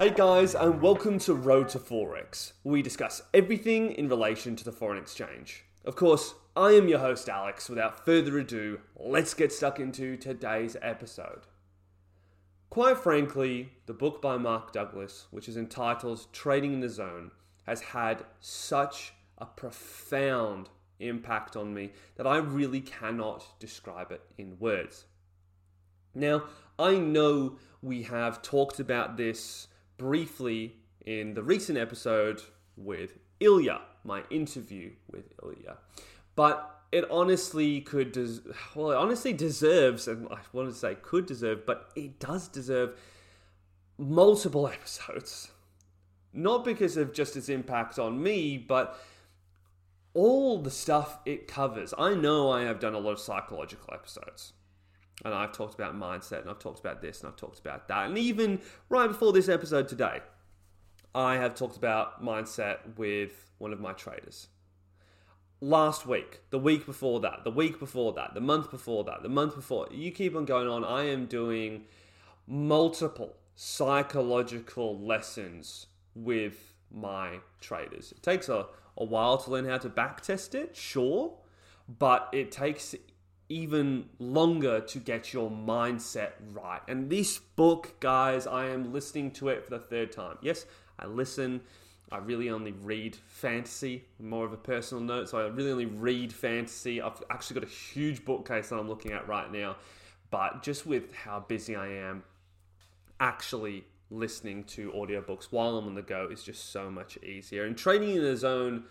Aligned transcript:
Hey 0.00 0.10
guys, 0.10 0.56
and 0.56 0.82
welcome 0.82 1.20
to 1.20 1.34
Road 1.34 1.68
to 1.68 1.78
Forex. 1.78 2.54
We 2.64 2.82
discuss 2.82 3.22
everything 3.32 3.92
in 3.92 4.08
relation 4.08 4.56
to 4.56 4.64
the 4.64 4.72
foreign 4.72 4.98
exchange. 4.98 5.64
Of 5.84 5.94
course, 5.94 6.34
I 6.56 6.72
am 6.72 6.88
your 6.88 6.98
host 6.98 7.28
Alex. 7.28 7.68
Without 7.68 8.04
further 8.04 8.36
ado, 8.36 8.80
let's 8.96 9.34
get 9.34 9.52
stuck 9.52 9.78
into 9.78 10.16
today's 10.16 10.76
episode. 10.82 11.42
Quite 12.70 12.98
frankly, 12.98 13.70
the 13.86 13.94
book 13.94 14.20
by 14.20 14.36
Mark 14.36 14.72
Douglas, 14.72 15.28
which 15.30 15.48
is 15.48 15.56
entitled 15.56 16.26
Trading 16.32 16.72
in 16.72 16.80
the 16.80 16.88
Zone, 16.88 17.30
has 17.62 17.80
had 17.80 18.24
such 18.40 19.12
a 19.38 19.46
profound 19.46 20.70
impact 20.98 21.54
on 21.54 21.72
me 21.72 21.92
that 22.16 22.26
I 22.26 22.38
really 22.38 22.80
cannot 22.80 23.60
describe 23.60 24.10
it 24.10 24.22
in 24.36 24.58
words. 24.58 25.04
Now, 26.16 26.44
I 26.80 26.96
know 26.96 27.58
we 27.80 28.02
have 28.02 28.42
talked 28.42 28.80
about 28.80 29.16
this 29.16 29.68
briefly 29.96 30.76
in 31.04 31.34
the 31.34 31.42
recent 31.42 31.78
episode 31.78 32.42
with 32.76 33.18
Ilya, 33.40 33.80
my 34.04 34.22
interview 34.30 34.92
with 35.10 35.32
Ilya. 35.42 35.76
But 36.36 36.70
it 36.92 37.10
honestly 37.10 37.80
could, 37.80 38.12
des- 38.12 38.40
well, 38.74 38.92
it 38.92 38.96
honestly 38.96 39.32
deserves, 39.32 40.08
and 40.08 40.28
I 40.28 40.38
wanted 40.52 40.70
to 40.70 40.76
say 40.76 40.94
could 40.94 41.26
deserve, 41.26 41.66
but 41.66 41.90
it 41.96 42.18
does 42.18 42.48
deserve 42.48 42.98
multiple 43.98 44.68
episodes. 44.72 45.50
Not 46.32 46.64
because 46.64 46.96
of 46.96 47.12
just 47.12 47.36
its 47.36 47.48
impact 47.48 47.98
on 47.98 48.22
me, 48.22 48.58
but 48.58 48.98
all 50.14 50.62
the 50.62 50.70
stuff 50.70 51.18
it 51.26 51.46
covers. 51.48 51.92
I 51.98 52.14
know 52.14 52.50
I 52.50 52.62
have 52.62 52.80
done 52.80 52.94
a 52.94 52.98
lot 52.98 53.12
of 53.12 53.20
psychological 53.20 53.92
episodes. 53.92 54.52
And 55.24 55.32
I've 55.32 55.52
talked 55.52 55.74
about 55.74 55.94
mindset, 55.94 56.40
and 56.40 56.50
I've 56.50 56.58
talked 56.58 56.80
about 56.80 57.00
this, 57.00 57.20
and 57.20 57.28
I've 57.28 57.36
talked 57.36 57.60
about 57.60 57.88
that. 57.88 58.08
And 58.08 58.18
even 58.18 58.60
right 58.88 59.06
before 59.06 59.32
this 59.32 59.48
episode 59.48 59.88
today, 59.88 60.20
I 61.14 61.36
have 61.36 61.54
talked 61.54 61.76
about 61.76 62.24
mindset 62.24 62.96
with 62.96 63.52
one 63.58 63.72
of 63.72 63.80
my 63.80 63.92
traders. 63.92 64.48
Last 65.60 66.06
week, 66.06 66.40
the 66.50 66.58
week 66.58 66.84
before 66.84 67.20
that, 67.20 67.44
the 67.44 67.50
week 67.50 67.78
before 67.78 68.12
that, 68.14 68.34
the 68.34 68.40
month 68.40 68.70
before 68.70 69.04
that, 69.04 69.22
the 69.22 69.28
month 69.28 69.54
before, 69.54 69.86
you 69.92 70.10
keep 70.10 70.34
on 70.34 70.44
going 70.44 70.68
on. 70.68 70.84
I 70.84 71.04
am 71.04 71.26
doing 71.26 71.84
multiple 72.46 73.36
psychological 73.54 74.98
lessons 74.98 75.86
with 76.14 76.74
my 76.90 77.38
traders. 77.60 78.12
It 78.12 78.22
takes 78.22 78.48
a, 78.48 78.66
a 78.96 79.04
while 79.04 79.38
to 79.38 79.50
learn 79.50 79.64
how 79.64 79.78
to 79.78 79.88
backtest 79.88 80.54
it, 80.54 80.76
sure, 80.76 81.34
but 81.88 82.28
it 82.32 82.50
takes 82.50 82.94
even 83.48 84.08
longer 84.18 84.80
to 84.80 84.98
get 84.98 85.32
your 85.32 85.50
mindset 85.50 86.32
right. 86.52 86.80
And 86.88 87.10
this 87.10 87.38
book, 87.38 88.00
guys, 88.00 88.46
I 88.46 88.66
am 88.66 88.92
listening 88.92 89.30
to 89.32 89.48
it 89.48 89.64
for 89.64 89.70
the 89.70 89.78
third 89.78 90.12
time. 90.12 90.38
Yes, 90.40 90.66
I 90.98 91.06
listen. 91.06 91.60
I 92.10 92.18
really 92.18 92.50
only 92.50 92.72
read 92.72 93.16
fantasy, 93.26 94.04
more 94.20 94.44
of 94.44 94.52
a 94.52 94.58
personal 94.58 95.02
note. 95.02 95.28
So 95.28 95.38
I 95.38 95.48
really 95.48 95.72
only 95.72 95.86
read 95.86 96.32
fantasy. 96.32 97.00
I've 97.02 97.22
actually 97.30 97.60
got 97.60 97.68
a 97.68 97.72
huge 97.72 98.24
bookcase 98.24 98.68
that 98.68 98.76
I'm 98.76 98.88
looking 98.88 99.12
at 99.12 99.26
right 99.26 99.50
now. 99.50 99.76
But 100.30 100.62
just 100.62 100.86
with 100.86 101.12
how 101.14 101.40
busy 101.40 101.76
I 101.76 101.88
am, 101.88 102.24
actually 103.20 103.84
listening 104.10 104.64
to 104.64 104.90
audiobooks 104.92 105.44
while 105.50 105.76
I'm 105.76 105.86
on 105.86 105.94
the 105.94 106.02
go 106.02 106.28
is 106.30 106.42
just 106.42 106.70
so 106.70 106.90
much 106.90 107.18
easier. 107.18 107.64
And 107.64 107.76
trading 107.76 108.16
in 108.16 108.22
the 108.22 108.36
zone 108.36 108.84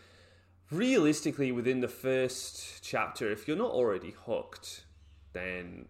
realistically, 0.72 1.52
within 1.52 1.82
the 1.82 1.88
first 1.88 2.84
chapter, 2.84 3.32
if 3.32 3.48
you're 3.48 3.58
not 3.58 3.72
already 3.72 4.16
hooked, 4.26 4.86
then 5.34 5.88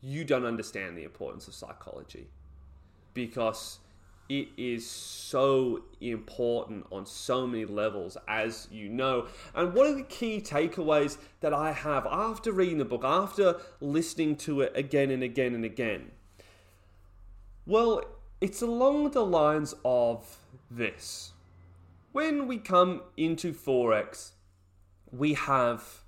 you 0.00 0.24
don't 0.24 0.44
understand 0.44 0.96
the 0.96 1.04
importance 1.04 1.46
of 1.48 1.54
psychology 1.54 2.28
because 3.14 3.78
it 4.28 4.48
is 4.56 4.88
so 4.88 5.82
important 6.00 6.86
on 6.90 7.04
so 7.04 7.46
many 7.46 7.64
levels, 7.64 8.16
as 8.26 8.66
you 8.70 8.88
know. 8.88 9.26
And 9.54 9.74
one 9.74 9.86
of 9.86 9.96
the 9.96 10.04
key 10.04 10.40
takeaways 10.40 11.18
that 11.40 11.52
I 11.52 11.72
have 11.72 12.06
after 12.06 12.50
reading 12.50 12.78
the 12.78 12.84
book, 12.84 13.04
after 13.04 13.56
listening 13.80 14.36
to 14.36 14.62
it 14.62 14.72
again 14.74 15.10
and 15.10 15.22
again 15.22 15.54
and 15.54 15.64
again, 15.64 16.12
well, 17.66 18.02
it's 18.40 18.62
along 18.62 19.10
the 19.10 19.24
lines 19.24 19.74
of 19.84 20.38
this 20.70 21.31
when 22.12 22.46
we 22.46 22.58
come 22.58 23.02
into 23.16 23.52
Forex, 23.52 24.32
we 25.10 25.34
have 25.34 26.04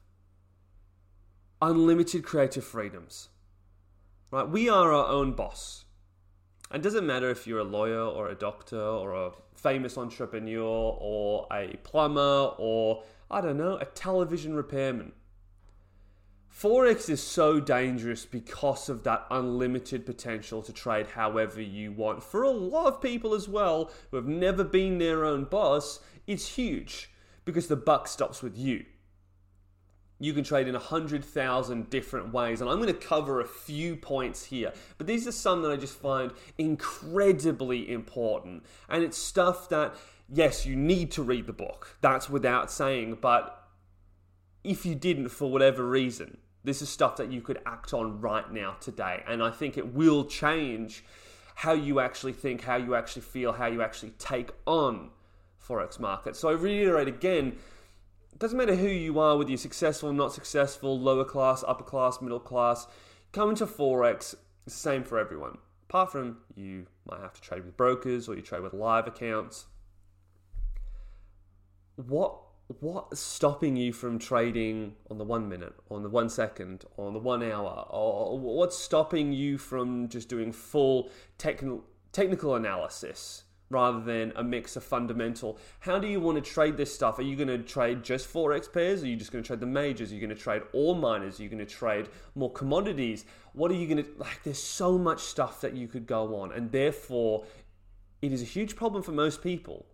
unlimited 1.61 2.25
creative 2.25 2.65
freedoms. 2.65 3.31
Right? 4.31 4.49
We 4.49 4.69
are 4.69 4.93
our 4.93 5.07
own 5.07 5.33
boss. 5.33 5.85
And 6.71 6.83
it 6.83 6.85
doesn't 6.85 7.07
matter 7.07 7.31
if 7.31 7.47
you're 7.47 7.61
a 7.61 7.65
lawyer 7.65 8.01
or 8.03 8.29
a 8.29 8.35
doctor 8.35 8.81
or 8.81 9.13
a 9.15 9.33
famous 9.55 9.97
entrepreneur 9.97 10.97
or 11.01 11.47
a 11.53 11.77
plumber 11.85 12.53
or, 12.59 13.05
I 13.31 13.41
don't 13.41 13.59
know, 13.59 13.77
a 13.77 13.85
television 13.85 14.55
repairman. 14.55 15.13
Forex 16.57 17.11
is 17.11 17.21
so 17.21 17.59
dangerous 17.59 18.25
because 18.25 18.89
of 18.89 19.03
that 19.03 19.27
unlimited 19.29 20.07
potential 20.07 20.63
to 20.63 20.73
trade 20.73 21.09
however 21.09 21.61
you 21.61 21.91
want. 21.91 22.23
For 22.23 22.45
a 22.45 22.51
lot 22.51 22.87
of 22.87 23.03
people 23.03 23.35
as 23.35 23.49
well 23.49 23.91
who 24.11 24.17
have 24.17 24.29
never 24.29 24.63
been 24.63 24.99
their 24.99 25.25
own 25.25 25.45
boss, 25.45 25.99
it's 26.29 26.55
huge 26.55 27.11
because 27.45 27.67
the 27.67 27.77
buck 27.77 28.07
stops 28.07 28.41
with 28.41 28.57
you. 28.57 28.85
You 30.21 30.33
can 30.33 30.45
trade 30.45 30.69
in 30.69 30.75
100,000 30.75 31.91
different 31.91 32.33
ways, 32.33 32.61
and 32.61 32.71
I'm 32.71 32.81
going 32.81 32.87
to 32.87 32.95
cover 32.95 33.41
a 33.41 33.47
few 33.47 33.97
points 33.97 34.45
here, 34.45 34.73
but 34.97 35.09
these 35.09 35.27
are 35.27 35.33
some 35.33 35.63
that 35.63 35.73
I 35.73 35.77
just 35.77 35.99
find 35.99 36.31
incredibly 36.57 37.91
important. 37.93 38.65
And 38.89 39.03
it's 39.03 39.19
stuff 39.19 39.69
that, 39.71 39.97
yes, 40.33 40.65
you 40.65 40.77
need 40.77 41.11
to 41.13 41.23
read 41.25 41.49
the 41.49 41.53
book, 41.53 41.99
that's 42.01 42.31
without 42.31 42.71
saying, 42.71 43.19
but 43.21 43.61
if 44.63 44.87
you 44.87 44.95
didn't 44.95 45.29
for 45.29 45.51
whatever 45.51 45.85
reason, 45.87 46.39
this 46.65 46.81
is 46.81 46.89
stuff 46.89 47.17
that 47.17 47.31
you 47.31 47.43
could 47.43 47.61
act 47.67 47.93
on 47.93 48.21
right 48.21 48.51
now, 48.51 48.77
today. 48.81 49.23
And 49.29 49.43
I 49.43 49.51
think 49.51 49.77
it 49.77 49.95
will 49.95 50.25
change 50.25 51.05
how 51.55 51.73
you 51.73 52.01
actually 52.01 52.33
think, 52.33 52.63
how 52.63 52.77
you 52.77 52.95
actually 52.95 53.23
feel, 53.23 53.53
how 53.53 53.67
you 53.67 53.83
actually 53.83 54.11
take 54.19 54.51
on 54.67 55.11
Forex 55.67 56.01
market. 56.01 56.37
So 56.37 56.49
I 56.49 56.53
reiterate 56.53 57.07
again, 57.07 57.57
it 58.33 58.39
doesn't 58.39 58.59
matter 58.59 58.75
who 58.75 58.89
you 58.89 59.21
are, 59.21 59.37
whether 59.37 59.51
you're 59.51 59.59
successful, 59.59 60.13
not 60.13 60.33
successful, 60.33 60.99
lower 60.99 61.25
class, 61.25 61.63
upper 61.67 61.85
class, 61.85 62.21
middle 62.21 62.41
class, 62.41 62.87
coming 63.33 63.55
to 63.57 63.67
Forex, 63.67 64.35
the 64.65 64.71
same 64.71 65.05
for 65.05 65.19
everyone. 65.19 65.59
Apart 65.89 66.11
from 66.11 66.39
you 66.57 66.87
might 67.09 67.21
have 67.21 67.35
to 67.35 67.41
trade 67.41 67.65
with 67.65 67.77
brokers 67.77 68.29
or 68.29 68.35
you 68.35 68.43
trade 68.43 68.63
with 68.63 68.73
live 68.73 69.07
accounts. 69.07 69.67
What 71.97 72.37
what's 72.81 73.21
stopping 73.21 73.77
you 73.77 73.93
from 73.93 74.19
trading 74.19 74.95
on 75.11 75.19
the 75.19 75.25
one 75.25 75.49
minute, 75.49 75.75
on 75.91 76.03
the 76.03 76.09
one 76.09 76.29
second, 76.29 76.85
on 76.97 77.13
the 77.13 77.19
one 77.19 77.43
hour? 77.43 77.87
Or 77.91 78.39
what's 78.39 78.79
stopping 78.79 79.33
you 79.33 79.59
from 79.59 80.09
just 80.09 80.29
doing 80.29 80.53
full 80.53 81.11
technical 81.39 81.85
technical 82.13 82.55
analysis 82.55 83.45
rather 83.71 84.01
than 84.01 84.33
a 84.37 84.43
mix 84.43 84.77
of 84.77 84.85
fundamental? 84.85 85.59
How 85.81 85.99
do 85.99 86.09
you 86.09 86.21
want 86.21 86.43
to 86.43 86.51
trade 86.51 86.77
this 86.77 86.95
stuff? 86.95 87.19
Are 87.19 87.23
you 87.23 87.37
going 87.37 87.49
to 87.49 87.59
trade 87.59 88.03
just 88.03 88.33
forex 88.33 88.73
pairs? 88.73 89.03
Are 89.03 89.09
you 89.09 89.17
just 89.17 89.33
going 89.33 89.43
to 89.43 89.47
trade 89.47 89.61
the 89.61 89.67
majors? 89.67 90.11
Are 90.11 90.15
you 90.15 90.21
going 90.21 90.35
to 90.35 90.43
trade 90.43 90.63
all 90.73 90.95
minors? 90.95 91.39
Are 91.39 91.43
you 91.43 91.49
going 91.51 91.59
to 91.59 91.67
trade 91.67 92.09
more 92.35 92.53
commodities? 92.53 93.27
What 93.53 93.71
are 93.71 93.75
you 93.75 93.87
going 93.87 94.05
to 94.05 94.11
like? 94.17 94.43
There's 94.43 94.63
so 94.63 94.97
much 94.97 95.21
stuff 95.21 95.61
that 95.61 95.75
you 95.75 95.87
could 95.87 96.07
go 96.07 96.37
on, 96.37 96.53
and 96.53 96.73
therefore, 96.73 97.45
it 98.23 98.33
is 98.33 98.41
a 98.41 98.47
huge 98.47 98.75
problem 98.75 99.03
for 99.03 99.13
most 99.13 99.43
people 99.43 99.87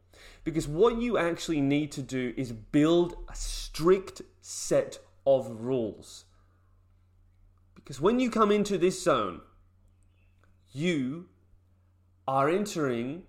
because 0.45 0.67
what 0.67 1.01
you 1.01 1.19
actually 1.19 1.61
need 1.61 1.93
to 1.93 2.03
do 2.03 2.35
is 2.37 2.53
build 2.53 3.17
a 3.29 3.35
strict 3.35 4.23
set 4.41 4.99
of 5.27 5.61
rules. 5.61 6.25
Because 7.75 8.01
when 8.01 8.21
you 8.21 8.31
come 8.31 8.51
into 8.51 8.79
this 8.79 9.03
zone, 9.03 9.41
you 10.73 11.29
are 12.27 12.49
entering 12.49 13.25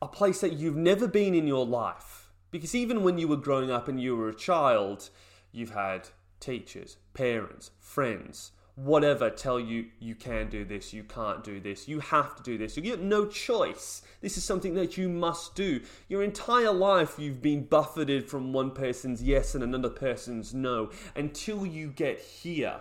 a 0.00 0.08
place 0.08 0.40
that 0.40 0.54
you've 0.54 0.76
never 0.76 1.06
been 1.06 1.34
in 1.34 1.46
your 1.46 1.66
life. 1.66 2.30
Because 2.50 2.74
even 2.74 3.02
when 3.02 3.18
you 3.18 3.28
were 3.28 3.36
growing 3.36 3.70
up 3.70 3.88
and 3.88 4.00
you 4.00 4.16
were 4.16 4.28
a 4.28 4.34
child, 4.34 5.10
you've 5.52 5.74
had 5.74 6.08
teachers, 6.40 6.96
parents, 7.14 7.70
friends, 7.78 8.52
whatever 8.74 9.28
tell 9.28 9.60
you 9.60 9.86
you 9.98 10.14
can 10.14 10.48
do 10.48 10.64
this, 10.64 10.92
you 10.92 11.04
can't 11.04 11.44
do 11.44 11.60
this, 11.60 11.88
you 11.88 12.00
have 12.00 12.34
to 12.36 12.42
do 12.42 12.56
this. 12.56 12.76
You 12.76 12.82
get 12.82 13.00
no 13.00 13.26
choice. 13.26 14.02
This 14.20 14.36
is 14.36 14.44
something 14.44 14.74
that 14.74 14.96
you 14.96 15.08
must 15.08 15.54
do. 15.54 15.80
Your 16.08 16.22
entire 16.22 16.72
life 16.72 17.18
you've 17.18 17.42
been 17.42 17.64
buffeted 17.64 18.28
from 18.28 18.52
one 18.52 18.70
person's 18.70 19.22
yes 19.22 19.54
and 19.54 19.62
another 19.62 19.90
person's 19.90 20.54
no 20.54 20.90
until 21.14 21.66
you 21.66 21.88
get 21.88 22.20
here. 22.20 22.80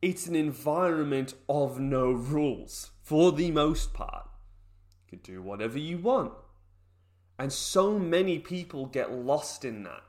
It's 0.00 0.26
an 0.26 0.34
environment 0.34 1.34
of 1.48 1.78
no 1.78 2.10
rules 2.10 2.90
for 3.02 3.30
the 3.30 3.52
most 3.52 3.94
part. 3.94 4.28
You 5.04 5.18
can 5.18 5.34
do 5.34 5.42
whatever 5.42 5.78
you 5.78 5.98
want. 5.98 6.32
And 7.38 7.52
so 7.52 7.98
many 7.98 8.40
people 8.40 8.86
get 8.86 9.12
lost 9.12 9.64
in 9.64 9.84
that. 9.84 10.02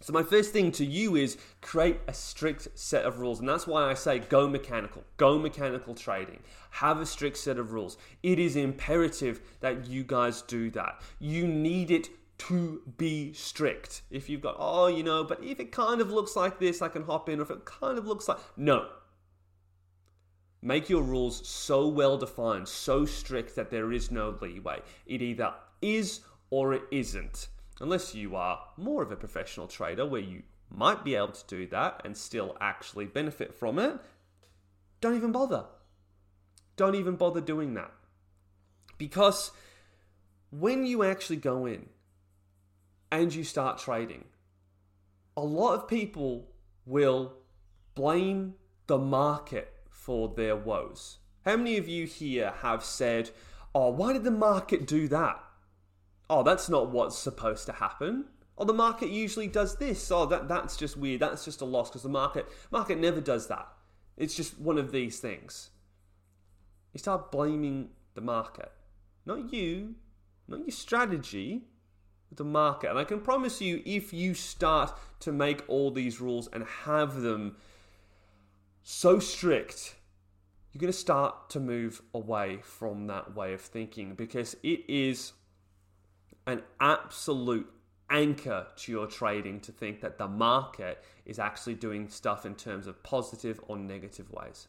So, 0.00 0.12
my 0.12 0.22
first 0.22 0.52
thing 0.52 0.70
to 0.72 0.84
you 0.84 1.16
is 1.16 1.36
create 1.60 1.98
a 2.06 2.14
strict 2.14 2.68
set 2.74 3.04
of 3.04 3.18
rules. 3.18 3.40
And 3.40 3.48
that's 3.48 3.66
why 3.66 3.90
I 3.90 3.94
say 3.94 4.20
go 4.20 4.48
mechanical, 4.48 5.02
go 5.16 5.38
mechanical 5.38 5.94
trading. 5.94 6.40
Have 6.70 7.00
a 7.00 7.06
strict 7.06 7.36
set 7.36 7.58
of 7.58 7.72
rules. 7.72 7.98
It 8.22 8.38
is 8.38 8.54
imperative 8.54 9.40
that 9.60 9.88
you 9.88 10.04
guys 10.04 10.42
do 10.42 10.70
that. 10.70 11.02
You 11.18 11.48
need 11.48 11.90
it 11.90 12.08
to 12.38 12.82
be 12.96 13.32
strict. 13.32 14.02
If 14.10 14.28
you've 14.28 14.40
got, 14.40 14.56
oh, 14.58 14.86
you 14.86 15.02
know, 15.02 15.24
but 15.24 15.42
if 15.42 15.58
it 15.58 15.72
kind 15.72 16.00
of 16.00 16.12
looks 16.12 16.36
like 16.36 16.60
this, 16.60 16.80
I 16.80 16.88
can 16.88 17.02
hop 17.02 17.28
in, 17.28 17.40
or 17.40 17.42
if 17.42 17.50
it 17.50 17.64
kind 17.64 17.98
of 17.98 18.06
looks 18.06 18.28
like. 18.28 18.38
No. 18.56 18.86
Make 20.62 20.88
your 20.88 21.02
rules 21.02 21.46
so 21.46 21.88
well 21.88 22.16
defined, 22.16 22.68
so 22.68 23.04
strict 23.04 23.56
that 23.56 23.70
there 23.70 23.92
is 23.92 24.12
no 24.12 24.36
leeway. 24.40 24.80
It 25.06 25.22
either 25.22 25.54
is 25.82 26.20
or 26.50 26.72
it 26.72 26.82
isn't 26.92 27.48
unless 27.80 28.14
you 28.14 28.36
are 28.36 28.60
more 28.76 29.02
of 29.02 29.12
a 29.12 29.16
professional 29.16 29.66
trader 29.66 30.06
where 30.06 30.20
you 30.20 30.42
might 30.70 31.04
be 31.04 31.14
able 31.14 31.32
to 31.32 31.46
do 31.46 31.66
that 31.66 32.00
and 32.04 32.16
still 32.16 32.56
actually 32.60 33.06
benefit 33.06 33.54
from 33.54 33.78
it, 33.78 33.98
don't 35.00 35.16
even 35.16 35.32
bother. 35.32 35.64
Don't 36.76 36.94
even 36.94 37.16
bother 37.16 37.40
doing 37.40 37.74
that. 37.74 37.92
Because 38.98 39.50
when 40.50 40.84
you 40.84 41.02
actually 41.02 41.36
go 41.36 41.66
in 41.66 41.88
and 43.10 43.34
you 43.34 43.44
start 43.44 43.78
trading, 43.78 44.24
a 45.36 45.42
lot 45.42 45.74
of 45.74 45.88
people 45.88 46.48
will 46.84 47.34
blame 47.94 48.54
the 48.86 48.98
market 48.98 49.72
for 49.88 50.28
their 50.36 50.56
woes. 50.56 51.18
How 51.44 51.56
many 51.56 51.76
of 51.78 51.88
you 51.88 52.06
here 52.06 52.52
have 52.62 52.84
said, 52.84 53.30
Oh, 53.74 53.90
why 53.90 54.12
did 54.12 54.24
the 54.24 54.30
market 54.30 54.86
do 54.86 55.08
that? 55.08 55.42
Oh, 56.30 56.42
that's 56.42 56.68
not 56.68 56.90
what's 56.90 57.18
supposed 57.18 57.66
to 57.66 57.72
happen. 57.72 58.26
Oh, 58.56 58.64
the 58.64 58.72
market 58.72 59.10
usually 59.10 59.46
does 59.46 59.76
this. 59.76 60.10
Oh, 60.10 60.26
that 60.26 60.48
that's 60.48 60.76
just 60.76 60.96
weird. 60.96 61.20
That's 61.20 61.44
just 61.44 61.60
a 61.60 61.64
loss 61.64 61.90
because 61.90 62.02
the 62.02 62.08
market 62.08 62.46
market 62.70 62.98
never 62.98 63.20
does 63.20 63.46
that. 63.48 63.68
It's 64.16 64.34
just 64.34 64.58
one 64.58 64.78
of 64.78 64.90
these 64.90 65.20
things. 65.20 65.70
You 66.92 66.98
start 66.98 67.30
blaming 67.30 67.90
the 68.14 68.20
market, 68.20 68.72
not 69.24 69.52
you, 69.52 69.94
not 70.48 70.60
your 70.60 70.70
strategy, 70.70 71.68
the 72.34 72.44
market. 72.44 72.90
And 72.90 72.98
I 72.98 73.04
can 73.04 73.20
promise 73.20 73.60
you, 73.60 73.82
if 73.84 74.12
you 74.12 74.34
start 74.34 74.92
to 75.20 75.32
make 75.32 75.62
all 75.68 75.90
these 75.90 76.20
rules 76.20 76.48
and 76.52 76.64
have 76.84 77.20
them 77.20 77.56
so 78.82 79.18
strict, 79.18 79.96
you're 80.72 80.80
going 80.80 80.92
to 80.92 80.98
start 80.98 81.50
to 81.50 81.60
move 81.60 82.02
away 82.12 82.58
from 82.62 83.06
that 83.06 83.36
way 83.36 83.52
of 83.52 83.60
thinking 83.60 84.14
because 84.14 84.56
it 84.62 84.80
is 84.88 85.32
an 86.48 86.62
absolute 86.80 87.70
anchor 88.10 88.66
to 88.74 88.90
your 88.90 89.06
trading 89.06 89.60
to 89.60 89.70
think 89.70 90.00
that 90.00 90.16
the 90.16 90.26
market 90.26 91.04
is 91.26 91.38
actually 91.38 91.74
doing 91.74 92.08
stuff 92.08 92.46
in 92.46 92.54
terms 92.54 92.86
of 92.86 93.02
positive 93.02 93.60
or 93.68 93.76
negative 93.76 94.30
ways. 94.32 94.66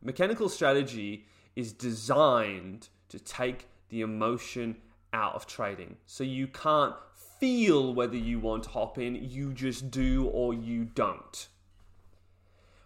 Mechanical 0.00 0.48
strategy 0.48 1.26
is 1.56 1.72
designed 1.72 2.88
to 3.08 3.18
take 3.18 3.66
the 3.88 4.02
emotion 4.02 4.76
out 5.12 5.34
of 5.34 5.48
trading. 5.48 5.96
So 6.06 6.22
you 6.22 6.46
can't 6.46 6.94
feel 7.40 7.92
whether 7.92 8.16
you 8.16 8.38
want 8.38 8.62
to 8.64 8.70
hop 8.70 8.98
in, 8.98 9.16
you 9.16 9.52
just 9.52 9.90
do 9.90 10.26
or 10.26 10.54
you 10.54 10.84
don't. 10.84 11.48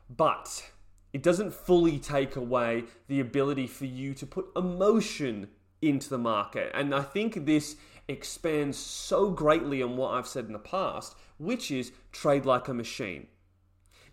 But 0.09 0.71
it 1.13 1.23
doesn't 1.23 1.53
fully 1.53 1.99
take 1.99 2.37
away 2.37 2.85
the 3.07 3.21
ability 3.21 3.67
for 3.67 3.85
you 3.85 4.15
to 4.15 4.27
put 4.27 4.47
emotion 4.57 5.49
into 5.83 6.09
the 6.09 6.19
market. 6.19 6.71
And 6.75 6.95
I 6.95 7.03
think 7.03 7.47
this 7.47 7.77
expands 8.09 8.77
so 8.77 9.31
greatly 9.31 9.83
on 9.83 9.97
what 9.97 10.15
I've 10.15 10.27
said 10.27 10.47
in 10.47 10.53
the 10.53 10.59
past, 10.59 11.15
which 11.39 11.71
is 11.71 11.93
trade 12.13 12.45
like 12.45 12.69
a 12.69 12.75
machine. 12.75 13.29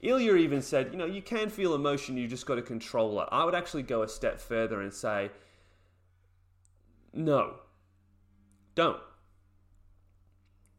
Ilya 0.01 0.35
even 0.35 0.61
said, 0.61 0.89
you 0.91 0.97
know, 0.97 1.05
you 1.05 1.21
can 1.21 1.49
feel 1.49 1.73
emotion, 1.73 2.17
you 2.17 2.27
just 2.27 2.45
got 2.45 2.55
to 2.55 2.61
control 2.61 3.19
it. 3.21 3.27
I 3.31 3.43
would 3.43 3.55
actually 3.55 3.83
go 3.83 4.03
a 4.03 4.07
step 4.07 4.39
further 4.39 4.79
and 4.79 4.93
say, 4.93 5.31
no, 7.13 7.55
don't. 8.75 9.01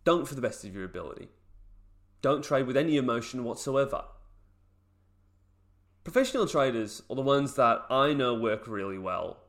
Don't 0.04 0.28
for 0.28 0.36
the 0.36 0.40
best 0.40 0.64
of 0.64 0.74
your 0.74 0.84
ability. 0.84 1.28
Don't 2.22 2.44
trade 2.44 2.66
with 2.66 2.76
any 2.76 2.96
emotion 2.96 3.44
whatsoever. 3.44 4.04
Professional 6.04 6.46
traders, 6.46 7.02
or 7.08 7.16
the 7.16 7.22
ones 7.22 7.54
that 7.54 7.82
I 7.90 8.14
know 8.14 8.34
work 8.34 8.66
really 8.66 8.98
well, 8.98 9.40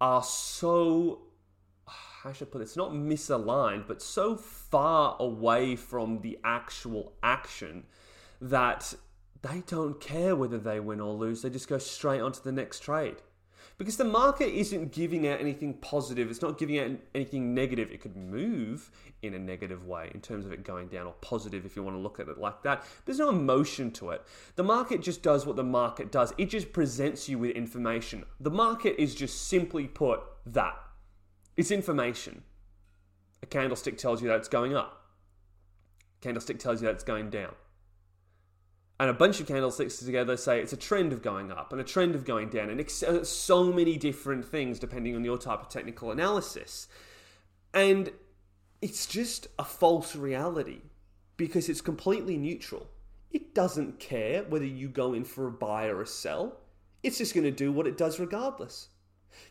are 0.00 0.22
so 0.22 1.22
how 2.22 2.32
should 2.32 2.48
I 2.48 2.50
put 2.50 2.60
it? 2.60 2.64
It's 2.64 2.76
not 2.76 2.92
misaligned, 2.92 3.86
but 3.88 4.02
so 4.02 4.36
far 4.36 5.16
away 5.18 5.74
from 5.74 6.20
the 6.20 6.38
actual 6.44 7.14
action 7.22 7.84
that 8.42 8.92
they 9.40 9.62
don't 9.66 9.98
care 10.00 10.36
whether 10.36 10.58
they 10.58 10.80
win 10.80 11.00
or 11.00 11.14
lose. 11.14 11.40
They 11.40 11.48
just 11.48 11.68
go 11.68 11.78
straight 11.78 12.20
onto 12.20 12.42
the 12.42 12.52
next 12.52 12.80
trade 12.80 13.16
because 13.80 13.96
the 13.96 14.04
market 14.04 14.54
isn't 14.54 14.92
giving 14.92 15.26
out 15.26 15.40
anything 15.40 15.72
positive. 15.72 16.30
It's 16.30 16.42
not 16.42 16.58
giving 16.58 16.78
out 16.78 16.90
anything 17.14 17.54
negative. 17.54 17.90
It 17.90 18.02
could 18.02 18.14
move 18.14 18.90
in 19.22 19.32
a 19.32 19.38
negative 19.38 19.86
way 19.86 20.10
in 20.12 20.20
terms 20.20 20.44
of 20.44 20.52
it 20.52 20.64
going 20.64 20.88
down 20.88 21.06
or 21.06 21.14
positive 21.22 21.64
if 21.64 21.76
you 21.76 21.82
want 21.82 21.96
to 21.96 21.98
look 21.98 22.20
at 22.20 22.28
it 22.28 22.36
like 22.36 22.62
that. 22.62 22.84
There's 23.06 23.18
no 23.18 23.30
emotion 23.30 23.90
to 23.92 24.10
it. 24.10 24.22
The 24.56 24.62
market 24.62 25.00
just 25.00 25.22
does 25.22 25.46
what 25.46 25.56
the 25.56 25.64
market 25.64 26.12
does. 26.12 26.34
It 26.36 26.50
just 26.50 26.74
presents 26.74 27.26
you 27.26 27.38
with 27.38 27.52
information. 27.52 28.26
The 28.38 28.50
market 28.50 29.00
is 29.00 29.14
just 29.14 29.48
simply 29.48 29.86
put 29.86 30.20
that. 30.44 30.76
It's 31.56 31.70
information. 31.70 32.42
A 33.42 33.46
candlestick 33.46 33.96
tells 33.96 34.20
you 34.20 34.28
that 34.28 34.36
it's 34.36 34.48
going 34.48 34.76
up. 34.76 35.06
Candlestick 36.20 36.58
tells 36.58 36.82
you 36.82 36.86
that 36.88 36.96
it's 36.96 37.04
going 37.04 37.30
down 37.30 37.54
and 39.00 39.08
a 39.08 39.14
bunch 39.14 39.40
of 39.40 39.46
candlesticks 39.46 39.96
together 39.96 40.36
say 40.36 40.60
it's 40.60 40.74
a 40.74 40.76
trend 40.76 41.14
of 41.14 41.22
going 41.22 41.50
up 41.50 41.72
and 41.72 41.80
a 41.80 41.84
trend 41.84 42.14
of 42.14 42.26
going 42.26 42.50
down, 42.50 42.68
and 42.68 42.78
it's 42.78 43.02
uh, 43.02 43.24
so 43.24 43.72
many 43.72 43.96
different 43.96 44.44
things 44.44 44.78
depending 44.78 45.16
on 45.16 45.24
your 45.24 45.38
type 45.38 45.62
of 45.62 45.70
technical 45.70 46.10
analysis. 46.10 46.86
And 47.72 48.12
it's 48.82 49.06
just 49.06 49.46
a 49.58 49.64
false 49.64 50.14
reality 50.14 50.82
because 51.38 51.70
it's 51.70 51.80
completely 51.80 52.36
neutral. 52.36 52.88
It 53.30 53.54
doesn't 53.54 54.00
care 54.00 54.42
whether 54.42 54.66
you 54.66 54.88
go 54.88 55.14
in 55.14 55.24
for 55.24 55.46
a 55.46 55.50
buy 55.50 55.86
or 55.86 56.02
a 56.02 56.06
sell, 56.06 56.58
it's 57.02 57.16
just 57.16 57.32
going 57.32 57.44
to 57.44 57.50
do 57.50 57.72
what 57.72 57.86
it 57.86 57.96
does 57.96 58.20
regardless. 58.20 58.88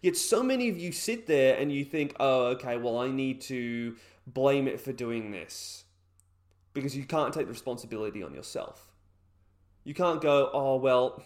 Yet 0.03 0.15
so 0.15 0.43
many 0.43 0.69
of 0.69 0.77
you 0.77 0.91
sit 0.91 1.25
there 1.25 1.57
and 1.57 1.71
you 1.71 1.83
think, 1.83 2.15
oh, 2.19 2.49
okay, 2.49 2.77
well, 2.77 2.99
I 2.99 3.09
need 3.09 3.41
to 3.41 3.95
blame 4.27 4.67
it 4.67 4.79
for 4.79 4.93
doing 4.93 5.31
this 5.31 5.85
because 6.75 6.95
you 6.95 7.05
can't 7.05 7.33
take 7.33 7.47
the 7.47 7.51
responsibility 7.51 8.21
on 8.21 8.35
yourself. 8.35 8.88
You 9.89 9.95
can't 9.95 10.21
go, 10.21 10.51
oh, 10.53 10.75
well, 10.75 11.23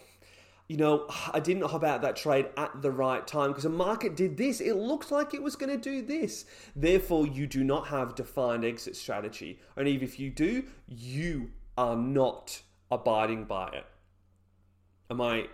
you 0.68 0.78
know, 0.78 1.06
I 1.34 1.38
didn't 1.38 1.64
hop 1.64 1.84
out 1.84 2.00
that 2.00 2.16
trade 2.16 2.46
at 2.56 2.80
the 2.80 2.90
right 2.90 3.26
time 3.26 3.50
because 3.50 3.64
the 3.64 3.68
market 3.68 4.16
did 4.16 4.38
this. 4.38 4.62
It 4.62 4.72
looked 4.72 5.10
like 5.10 5.34
it 5.34 5.42
was 5.42 5.54
going 5.54 5.68
to 5.68 5.76
do 5.76 6.00
this. 6.00 6.46
Therefore, 6.74 7.26
you 7.26 7.46
do 7.46 7.62
not 7.62 7.88
have 7.88 8.14
defined 8.14 8.64
exit 8.64 8.96
strategy. 8.96 9.60
And 9.76 9.86
even 9.86 10.08
if 10.08 10.18
you 10.18 10.30
do, 10.30 10.64
you 10.88 11.50
are 11.76 11.94
not 11.94 12.62
abiding 12.90 13.44
by 13.44 13.68
it. 13.68 13.84
And 15.10 15.18
my 15.18 15.46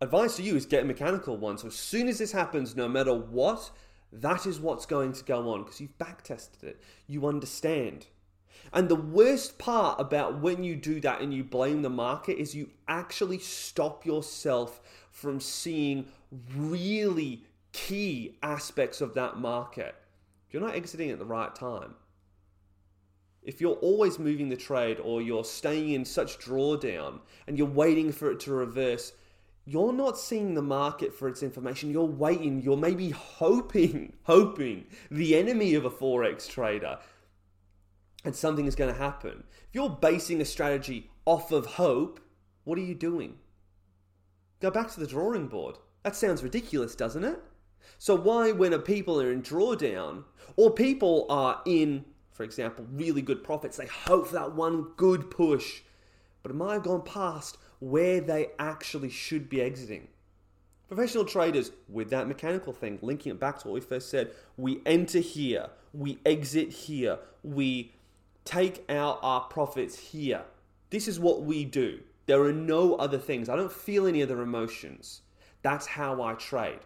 advice 0.00 0.34
to 0.38 0.42
you 0.42 0.56
is 0.56 0.66
get 0.66 0.82
a 0.82 0.84
mechanical 0.84 1.36
one. 1.36 1.58
So 1.58 1.68
as 1.68 1.76
soon 1.76 2.08
as 2.08 2.18
this 2.18 2.32
happens, 2.32 2.74
no 2.74 2.88
matter 2.88 3.14
what, 3.14 3.70
that 4.10 4.46
is 4.46 4.58
what's 4.58 4.84
going 4.84 5.12
to 5.12 5.22
go 5.22 5.48
on 5.50 5.62
because 5.62 5.80
you've 5.80 5.96
backtested 5.96 6.64
it. 6.64 6.82
You 7.06 7.28
understand. 7.28 8.08
And 8.72 8.88
the 8.88 8.96
worst 8.96 9.58
part 9.58 10.00
about 10.00 10.40
when 10.40 10.64
you 10.64 10.76
do 10.76 11.00
that 11.00 11.20
and 11.20 11.32
you 11.32 11.44
blame 11.44 11.82
the 11.82 11.90
market 11.90 12.40
is 12.40 12.54
you 12.54 12.70
actually 12.88 13.38
stop 13.38 14.06
yourself 14.06 14.80
from 15.10 15.40
seeing 15.40 16.06
really 16.56 17.44
key 17.72 18.38
aspects 18.42 19.00
of 19.00 19.14
that 19.14 19.36
market. 19.36 19.94
You're 20.50 20.62
not 20.62 20.74
exiting 20.74 21.10
at 21.10 21.18
the 21.18 21.24
right 21.24 21.54
time, 21.54 21.94
if 23.42 23.60
you're 23.60 23.74
always 23.74 24.18
moving 24.18 24.48
the 24.48 24.56
trade 24.56 25.00
or 25.00 25.20
you're 25.20 25.44
staying 25.44 25.90
in 25.90 26.04
such 26.04 26.38
drawdown 26.38 27.18
and 27.46 27.58
you're 27.58 27.66
waiting 27.66 28.12
for 28.12 28.30
it 28.30 28.38
to 28.40 28.52
reverse, 28.52 29.12
you're 29.64 29.92
not 29.92 30.18
seeing 30.18 30.54
the 30.54 30.62
market 30.62 31.12
for 31.12 31.28
its 31.28 31.42
information. 31.42 31.90
You're 31.90 32.04
waiting. 32.04 32.62
You're 32.62 32.76
maybe 32.76 33.10
hoping, 33.10 34.12
hoping 34.22 34.86
the 35.10 35.36
enemy 35.36 35.74
of 35.74 35.84
a 35.84 35.90
Forex 35.90 36.48
trader 36.48 36.98
and 38.24 38.34
something 38.36 38.66
is 38.66 38.74
going 38.74 38.92
to 38.92 38.98
happen. 38.98 39.44
If 39.68 39.74
you're 39.74 39.90
basing 39.90 40.40
a 40.40 40.44
strategy 40.44 41.10
off 41.24 41.52
of 41.52 41.66
hope, 41.66 42.20
what 42.64 42.78
are 42.78 42.82
you 42.82 42.94
doing? 42.94 43.38
Go 44.60 44.70
back 44.70 44.90
to 44.92 45.00
the 45.00 45.06
drawing 45.06 45.48
board. 45.48 45.78
That 46.04 46.16
sounds 46.16 46.42
ridiculous, 46.42 46.94
doesn't 46.94 47.24
it? 47.24 47.40
So, 47.98 48.14
why, 48.16 48.52
when 48.52 48.72
a 48.72 48.78
people 48.78 49.20
are 49.20 49.32
in 49.32 49.42
drawdown, 49.42 50.24
or 50.56 50.70
people 50.70 51.26
are 51.28 51.60
in, 51.66 52.04
for 52.30 52.44
example, 52.44 52.86
really 52.92 53.22
good 53.22 53.42
profits, 53.42 53.76
they 53.76 53.86
hope 53.86 54.28
for 54.28 54.34
that 54.34 54.54
one 54.54 54.92
good 54.96 55.30
push, 55.30 55.82
but 56.42 56.50
it 56.50 56.54
might 56.54 56.74
have 56.74 56.82
gone 56.84 57.02
past 57.02 57.58
where 57.80 58.20
they 58.20 58.48
actually 58.58 59.10
should 59.10 59.48
be 59.48 59.60
exiting? 59.60 60.06
Professional 60.86 61.24
traders, 61.24 61.72
with 61.88 62.10
that 62.10 62.28
mechanical 62.28 62.72
thing, 62.72 62.98
linking 63.02 63.32
it 63.32 63.40
back 63.40 63.58
to 63.58 63.68
what 63.68 63.74
we 63.74 63.80
first 63.80 64.10
said, 64.10 64.30
we 64.56 64.80
enter 64.86 65.18
here, 65.18 65.70
we 65.92 66.18
exit 66.24 66.70
here, 66.70 67.18
we 67.42 67.92
take 68.44 68.84
out 68.90 69.18
our 69.22 69.42
profits 69.42 69.98
here. 69.98 70.42
This 70.90 71.08
is 71.08 71.18
what 71.18 71.42
we 71.42 71.64
do. 71.64 72.00
There 72.26 72.42
are 72.42 72.52
no 72.52 72.94
other 72.96 73.18
things. 73.18 73.48
I 73.48 73.56
don't 73.56 73.72
feel 73.72 74.06
any 74.06 74.22
other 74.22 74.42
emotions. 74.42 75.22
That's 75.62 75.86
how 75.86 76.22
I 76.22 76.34
trade. 76.34 76.80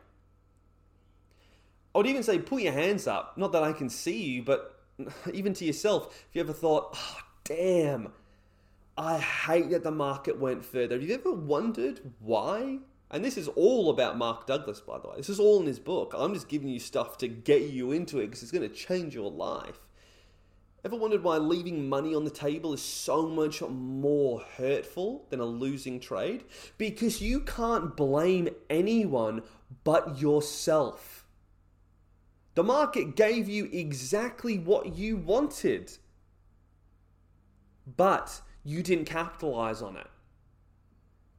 I 1.95 1.99
would 1.99 2.07
even 2.07 2.23
say, 2.23 2.39
put 2.39 2.63
your 2.63 2.73
hands 2.73 3.07
up. 3.07 3.39
Not 3.39 3.53
that 3.53 3.63
I 3.63 3.73
can 3.73 3.89
see 3.89 4.23
you, 4.23 4.43
but 4.43 4.79
even 5.33 5.55
to 5.55 5.65
yourself, 5.65 6.15
if 6.29 6.35
you 6.35 6.41
ever 6.41 6.53
thought, 6.53 6.95
oh, 6.95 7.19
damn, 7.45 8.13
I 8.99 9.19
hate 9.19 9.71
that 9.71 9.83
the 9.83 9.91
market 9.91 10.39
went 10.39 10.65
further. 10.65 10.95
Have 10.95 11.09
you 11.09 11.15
ever 11.15 11.33
wondered 11.33 12.01
why? 12.21 12.79
And 13.11 13.25
this 13.25 13.37
is 13.37 13.49
all 13.49 13.91
about 13.91 14.19
Mark 14.19 14.47
Douglas, 14.47 14.81
by 14.81 14.99
the 14.99 15.09
way. 15.09 15.17
This 15.17 15.29
is 15.29 15.39
all 15.39 15.61
in 15.61 15.67
his 15.67 15.79
book. 15.79 16.13
I'm 16.17 16.35
just 16.35 16.49
giving 16.49 16.69
you 16.69 16.81
stuff 16.81 17.19
to 17.19 17.29
get 17.29 17.63
you 17.63 17.93
into 17.93 18.19
it 18.19 18.27
because 18.27 18.43
it's 18.43 18.53
going 18.53 18.69
to 18.69 18.75
change 18.75 19.15
your 19.15 19.31
life. 19.31 19.86
Ever 20.87 20.95
wondered 20.95 21.25
why 21.25 21.37
leaving 21.39 21.89
money 21.89 22.15
on 22.15 22.23
the 22.23 22.31
table 22.31 22.73
is 22.73 22.81
so 22.81 23.27
much 23.27 23.61
more 23.61 24.45
hurtful 24.57 25.27
than 25.31 25.41
a 25.41 25.45
losing 25.45 25.99
trade? 25.99 26.45
Because 26.79 27.21
you 27.21 27.41
can't 27.41 27.97
blame 27.97 28.51
anyone 28.71 29.43
but 29.83 30.21
yourself. 30.21 31.27
The 32.55 32.63
market 32.63 33.17
gave 33.17 33.49
you 33.49 33.69
exactly 33.73 34.61
what 34.61 34.95
you 34.97 35.17
wanted, 35.17 35.91
but 37.97 38.41
you 38.63 38.85
didn't 38.85 39.07
capitalize 39.07 39.83
on 39.83 39.97
it. 39.97 40.07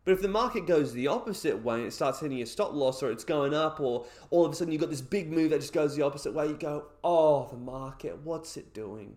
But 0.03 0.11
if 0.11 0.21
the 0.21 0.27
market 0.27 0.67
goes 0.67 0.91
the 0.91 1.07
opposite 1.07 1.63
way 1.63 1.77
and 1.77 1.87
it 1.87 1.93
starts 1.93 2.19
hitting 2.19 2.37
your 2.37 2.47
stop 2.47 2.73
loss 2.73 3.01
or 3.01 3.11
it's 3.11 3.23
going 3.23 3.53
up 3.53 3.79
or 3.79 4.07
all 4.29 4.45
of 4.45 4.51
a 4.51 4.55
sudden 4.57 4.73
you've 4.73 4.81
got 4.81 4.89
this 4.89 4.99
big 4.99 5.31
move 5.31 5.51
that 5.51 5.61
just 5.61 5.71
goes 5.71 5.95
the 5.95 6.03
opposite 6.03 6.33
way, 6.33 6.47
you 6.47 6.57
go, 6.57 6.87
oh, 7.01 7.47
the 7.49 7.55
market, 7.55 8.17
what's 8.25 8.57
it 8.57 8.73
doing? 8.73 9.15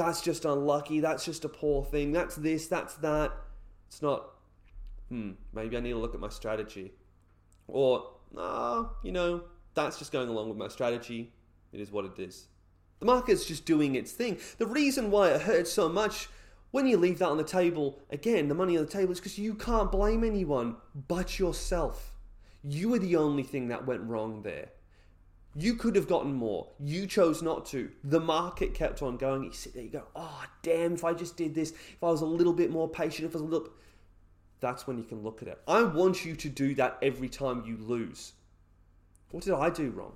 That's 0.00 0.22
just 0.22 0.46
unlucky. 0.46 1.00
That's 1.00 1.26
just 1.26 1.44
a 1.44 1.48
poor 1.50 1.84
thing. 1.84 2.10
That's 2.12 2.34
this, 2.34 2.68
that's 2.68 2.94
that. 2.94 3.32
It's 3.86 4.00
not, 4.00 4.30
hmm, 5.10 5.32
maybe 5.52 5.76
I 5.76 5.80
need 5.80 5.90
to 5.90 5.98
look 5.98 6.14
at 6.14 6.20
my 6.20 6.30
strategy. 6.30 6.92
Or, 7.68 8.10
ah, 8.34 8.92
you 9.02 9.12
know, 9.12 9.42
that's 9.74 9.98
just 9.98 10.10
going 10.10 10.30
along 10.30 10.48
with 10.48 10.56
my 10.56 10.68
strategy. 10.68 11.34
It 11.74 11.80
is 11.80 11.92
what 11.92 12.06
it 12.06 12.18
is. 12.18 12.46
The 13.00 13.04
market's 13.04 13.44
just 13.44 13.66
doing 13.66 13.94
its 13.94 14.12
thing. 14.12 14.38
The 14.56 14.66
reason 14.66 15.10
why 15.10 15.32
it 15.32 15.42
hurts 15.42 15.70
so 15.70 15.86
much 15.86 16.30
when 16.70 16.86
you 16.86 16.96
leave 16.96 17.18
that 17.18 17.28
on 17.28 17.36
the 17.36 17.44
table, 17.44 18.00
again, 18.08 18.48
the 18.48 18.54
money 18.54 18.78
on 18.78 18.86
the 18.86 18.90
table 18.90 19.12
is 19.12 19.20
because 19.20 19.38
you 19.38 19.52
can't 19.52 19.92
blame 19.92 20.24
anyone 20.24 20.76
but 21.08 21.38
yourself. 21.38 22.14
You 22.64 22.88
were 22.88 22.98
the 22.98 23.16
only 23.16 23.42
thing 23.42 23.68
that 23.68 23.86
went 23.86 24.04
wrong 24.04 24.44
there. 24.44 24.70
You 25.54 25.74
could 25.74 25.96
have 25.96 26.06
gotten 26.06 26.32
more. 26.32 26.68
You 26.78 27.06
chose 27.06 27.42
not 27.42 27.66
to. 27.66 27.90
The 28.04 28.20
market 28.20 28.72
kept 28.74 29.02
on 29.02 29.16
going. 29.16 29.44
You 29.44 29.52
sit 29.52 29.74
there, 29.74 29.82
you 29.82 29.90
go, 29.90 30.06
oh, 30.14 30.44
damn, 30.62 30.94
if 30.94 31.04
I 31.04 31.12
just 31.12 31.36
did 31.36 31.54
this, 31.54 31.72
if 31.72 32.02
I 32.02 32.06
was 32.06 32.20
a 32.20 32.26
little 32.26 32.52
bit 32.52 32.70
more 32.70 32.88
patient, 32.88 33.26
if 33.26 33.34
I 33.34 33.38
was 33.38 33.42
a 33.42 33.52
little. 33.52 33.68
That's 34.60 34.86
when 34.86 34.98
you 34.98 35.04
can 35.04 35.22
look 35.22 35.42
at 35.42 35.48
it. 35.48 35.60
I 35.66 35.82
want 35.82 36.24
you 36.24 36.36
to 36.36 36.48
do 36.48 36.74
that 36.76 36.98
every 37.02 37.28
time 37.28 37.64
you 37.66 37.76
lose. 37.78 38.32
What 39.30 39.44
did 39.44 39.54
I 39.54 39.70
do 39.70 39.90
wrong? 39.90 40.12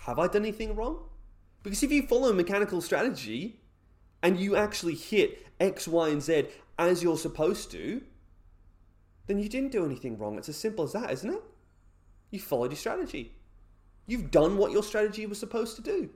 Have 0.00 0.18
I 0.18 0.28
done 0.28 0.42
anything 0.42 0.76
wrong? 0.76 0.98
Because 1.62 1.82
if 1.82 1.90
you 1.90 2.06
follow 2.06 2.30
a 2.30 2.34
mechanical 2.34 2.80
strategy, 2.80 3.60
and 4.24 4.40
you 4.40 4.56
actually 4.56 4.94
hit 4.94 5.46
X, 5.60 5.86
Y, 5.86 6.08
and 6.08 6.22
Z 6.22 6.46
as 6.78 7.02
you're 7.02 7.18
supposed 7.18 7.70
to, 7.72 8.00
then 9.26 9.38
you 9.38 9.50
didn't 9.50 9.70
do 9.70 9.84
anything 9.84 10.16
wrong. 10.16 10.38
It's 10.38 10.48
as 10.48 10.56
simple 10.56 10.84
as 10.84 10.92
that, 10.92 11.10
isn't 11.10 11.30
it? 11.30 11.42
You 12.30 12.40
followed 12.40 12.70
your 12.70 12.78
strategy. 12.78 13.32
You've 14.06 14.30
done 14.30 14.56
what 14.56 14.72
your 14.72 14.82
strategy 14.82 15.26
was 15.26 15.38
supposed 15.38 15.76
to 15.76 15.82
do. 15.82 16.10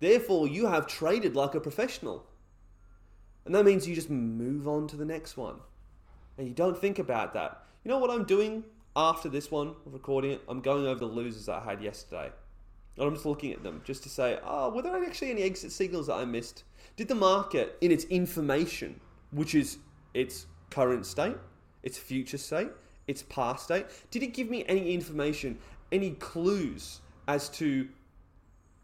Therefore, 0.00 0.46
you 0.46 0.66
have 0.66 0.86
traded 0.86 1.34
like 1.34 1.54
a 1.54 1.60
professional. 1.60 2.26
And 3.44 3.54
that 3.54 3.64
means 3.64 3.88
you 3.88 3.94
just 3.94 4.10
move 4.10 4.68
on 4.68 4.86
to 4.88 4.96
the 4.96 5.04
next 5.04 5.36
one. 5.36 5.56
And 6.36 6.46
you 6.46 6.54
don't 6.54 6.78
think 6.78 6.98
about 6.98 7.34
that. 7.34 7.62
You 7.84 7.90
know 7.90 7.98
what 7.98 8.10
I'm 8.10 8.24
doing 8.24 8.64
after 8.94 9.28
this 9.28 9.50
one, 9.50 9.74
recording 9.84 10.32
it? 10.32 10.42
I'm 10.48 10.60
going 10.60 10.86
over 10.86 11.00
the 11.00 11.06
losers 11.06 11.46
that 11.46 11.62
I 11.62 11.64
had 11.64 11.82
yesterday. 11.82 12.30
And 12.96 13.06
I'm 13.06 13.14
just 13.14 13.26
looking 13.26 13.52
at 13.52 13.62
them 13.62 13.80
just 13.84 14.02
to 14.04 14.08
say, 14.08 14.38
oh, 14.44 14.70
were 14.70 14.82
there 14.82 15.04
actually 15.04 15.30
any 15.30 15.42
exit 15.42 15.72
signals 15.72 16.08
that 16.08 16.14
I 16.14 16.24
missed? 16.24 16.64
Did 16.96 17.08
the 17.08 17.14
market, 17.14 17.76
in 17.80 17.92
its 17.92 18.04
information, 18.04 19.00
which 19.30 19.54
is 19.54 19.78
its 20.14 20.46
current 20.70 21.06
state, 21.06 21.36
its 21.82 21.96
future 21.96 22.38
state, 22.38 22.70
its 23.06 23.22
past 23.22 23.64
state, 23.64 23.86
did 24.10 24.22
it 24.22 24.34
give 24.34 24.50
me 24.50 24.64
any 24.68 24.92
information, 24.92 25.58
any 25.90 26.10
clues 26.12 27.00
as 27.26 27.48
to 27.50 27.88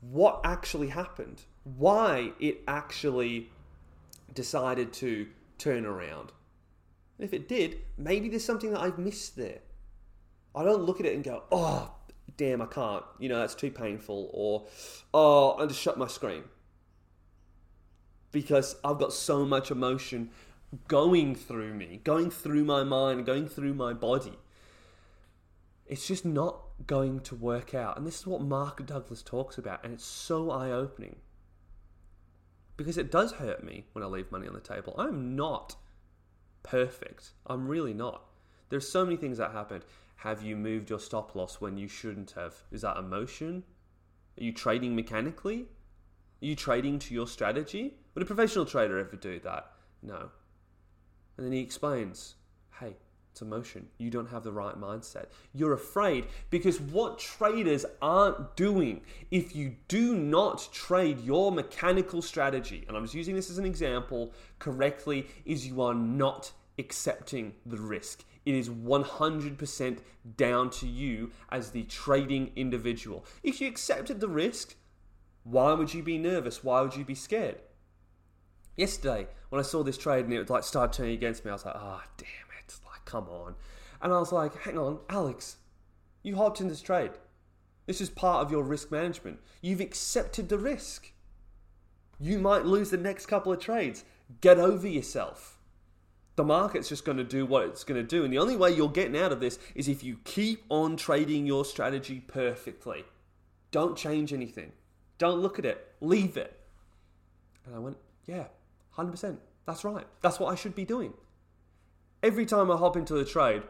what 0.01 0.41
actually 0.45 0.89
happened? 0.89 1.43
Why 1.65 2.33
it 2.41 2.63
actually 2.69 3.51
decided 4.35 4.93
to 4.95 5.27
turn 5.59 5.87
around? 5.87 6.33
if 7.17 7.33
it 7.33 7.49
did, 7.49 7.79
maybe 7.97 8.29
there's 8.29 8.45
something 8.45 8.73
that 8.73 8.81
I've 8.81 8.99
missed 8.99 9.37
there. 9.37 9.61
I 10.55 10.65
don't 10.65 10.83
look 10.83 11.01
at 11.01 11.07
it 11.07 11.15
and 11.15 11.23
go, 11.23 11.45
oh, 11.51 11.93
damn, 12.37 12.61
I 12.61 12.67
can't. 12.67 13.05
You 13.19 13.29
know, 13.29 13.39
that's 13.39 13.55
too 13.55 13.71
painful. 13.71 14.31
Or, 14.33 14.65
oh, 15.13 15.57
I 15.57 15.67
just 15.67 15.81
shut 15.81 15.97
my 15.97 16.07
screen. 16.07 16.45
Because 18.33 18.77
I've 18.85 18.99
got 18.99 19.13
so 19.13 19.45
much 19.45 19.71
emotion 19.71 20.31
going 20.89 21.35
through 21.35 21.75
me, 21.75 22.01
going 22.03 22.31
through 22.31 22.65
my 22.65 22.83
mind, 22.83 23.27
going 23.27 23.49
through 23.49 23.75
my 23.75 23.93
body. 23.93 24.39
It's 25.87 26.07
just 26.07 26.25
not 26.25 26.64
going 26.87 27.21
to 27.21 27.35
work 27.35 27.75
out. 27.75 27.97
And 27.97 28.07
this 28.07 28.21
is 28.21 28.27
what 28.27 28.43
Mark 28.43 28.85
Douglas 28.87 29.23
talks 29.23 29.59
about. 29.59 29.85
And 29.85 29.95
it's 29.95 30.05
so 30.05 30.51
eye 30.51 30.71
opening. 30.71 31.17
Because 32.77 32.99
it 32.99 33.11
does 33.11 33.33
hurt 33.33 33.63
me 33.63 33.87
when 33.93 34.03
I 34.03 34.09
leave 34.09 34.33
money 34.33 34.49
on 34.49 34.55
the 34.55 34.61
table. 34.61 34.95
I'm 34.99 35.37
not 35.37 35.77
perfect. 36.63 37.31
I'm 37.47 37.69
really 37.69 37.95
not. 37.95 38.25
There's 38.69 38.89
so 38.89 39.05
many 39.05 39.17
things 39.17 39.39
that 39.39 39.53
happened. 39.53 39.85
Have 40.17 40.43
you 40.43 40.57
moved 40.57 40.91
your 40.91 40.99
stop 40.99 41.35
loss 41.35 41.61
when 41.61 41.77
you 41.77 41.87
shouldn't 41.87 42.33
have? 42.33 42.55
Is 42.73 42.83
that 42.83 42.97
emotion? 42.97 43.63
Are 44.41 44.43
you 44.43 44.53
trading 44.53 44.97
mechanically? 44.97 45.67
Are 46.43 46.47
you 46.47 46.57
trading 46.57 46.99
to 47.01 47.15
your 47.15 47.29
strategy? 47.29 47.95
Would 48.15 48.23
a 48.23 48.27
professional 48.27 48.65
trader 48.65 48.99
ever 48.99 49.17
do 49.17 49.39
that? 49.41 49.71
No. 50.03 50.31
And 51.37 51.47
then 51.47 51.53
he 51.53 51.61
explains 51.61 52.35
hey, 52.81 52.97
it's 53.35 53.43
emotion. 53.43 53.89
You 53.99 54.11
don't 54.11 54.29
have 54.29 54.45
the 54.45 54.53
right 54.53 54.81
mindset. 54.81 55.27
You're 55.53 55.73
afraid 55.73 56.27
because 56.51 56.81
what 56.81 57.19
traders 57.19 57.85
aren't 58.01 58.55
doing, 58.55 59.01
if 59.33 59.57
you 59.57 59.75
do 59.89 60.15
not 60.15 60.69
trade 60.73 61.19
your 61.21 61.51
mechanical 61.51 62.23
strategy, 62.23 62.85
and 62.87 62.97
I'm 62.97 63.03
just 63.03 63.15
using 63.17 63.35
this 63.35 63.51
as 63.51 63.59
an 63.59 63.65
example 63.65 64.33
correctly, 64.61 65.27
is 65.45 65.67
you 65.67 65.83
are 65.83 65.95
not 65.95 66.53
accepting 66.79 67.55
the 67.67 67.79
risk. 67.79 68.23
It 68.47 68.55
is 68.55 68.69
100% 68.69 69.99
down 70.37 70.71
to 70.71 70.87
you 70.87 71.33
as 71.51 71.71
the 71.71 71.83
trading 71.83 72.53
individual. 72.55 73.25
If 73.43 73.61
you 73.61 73.67
accepted 73.67 74.21
the 74.21 74.29
risk, 74.29 74.77
why 75.43 75.73
would 75.73 75.93
you 75.93 76.05
be 76.05 76.19
nervous? 76.19 76.63
Why 76.63 76.83
would 76.83 76.95
you 76.95 77.05
be 77.05 77.17
scared? 77.17 77.57
Yesterday, 78.77 79.27
when 79.49 79.59
I 79.59 79.63
saw 79.63 79.83
this 79.83 79.99
trade 79.99 80.25
and 80.25 80.35
it 80.35 80.49
like 80.49 80.63
started 80.63 80.97
turning 80.97 81.15
against 81.15 81.45
me, 81.45 81.51
I 81.51 81.55
was 81.55 81.65
like, 81.65 81.75
ah, 81.77 82.01
oh, 82.01 82.11
damn 82.17 82.44
come 83.15 83.29
on. 83.29 83.55
And 84.03 84.13
I 84.13 84.19
was 84.19 84.33
like, 84.33 84.61
hang 84.63 84.77
on, 84.77 84.99
Alex, 85.09 85.57
you 86.23 86.37
hopped 86.37 86.61
in 86.61 86.69
this 86.69 86.83
trade. 86.83 87.13
This 87.87 88.01
is 88.01 88.11
part 88.11 88.45
of 88.45 88.51
your 88.51 88.65
risk 88.65 88.91
management. 88.91 89.39
You've 89.61 89.81
accepted 89.81 90.49
the 90.49 90.59
risk. 90.59 91.13
You 92.19 92.39
might 92.39 92.65
lose 92.65 92.91
the 92.91 92.97
next 92.97 93.27
couple 93.27 93.53
of 93.53 93.61
trades. 93.61 94.05
Get 94.41 94.59
over 94.59 94.89
yourself 94.89 95.55
the 96.37 96.45
market's 96.45 96.89
just 96.89 97.05
going 97.05 97.19
to 97.19 97.25
do 97.25 97.47
what 97.47 97.65
it's 97.65 97.85
going 97.85 98.01
to 98.01 98.07
do. 98.07 98.25
And 98.25 98.33
the 98.33 98.39
only 98.39 98.57
way 98.57 98.73
you're 98.73 98.89
getting 98.89 99.17
out 99.17 99.33
of 99.33 99.41
this 99.41 99.59
is 99.75 99.89
if 99.89 100.03
you 100.03 100.19
keep 100.25 100.65
on 100.69 100.97
trading 100.97 101.47
your 101.47 101.65
strategy 101.65 102.21
perfectly. 102.21 103.05
Don't 103.71 103.97
change 103.97 104.33
anything. 104.33 104.73
Don't 105.19 105.41
look 105.41 105.59
at 105.59 105.65
it. 105.65 105.93
Leave 106.01 106.37
it. 106.37 106.59
And 107.67 107.75
I 107.75 107.79
went, 107.79 107.97
yeah, 108.27 108.47
100%. 108.97 109.37
That's 109.67 109.85
right. 109.85 110.07
That's 110.23 110.41
what 110.41 110.53
I 110.53 110.57
should 110.57 110.75
be 110.75 110.85
doing. 110.85 111.13
Every 112.25 112.47
time 112.47 112.71
I 112.71 112.79
hop 112.79 112.97
into 112.97 113.19
a 113.19 113.25
trade, 113.27 113.65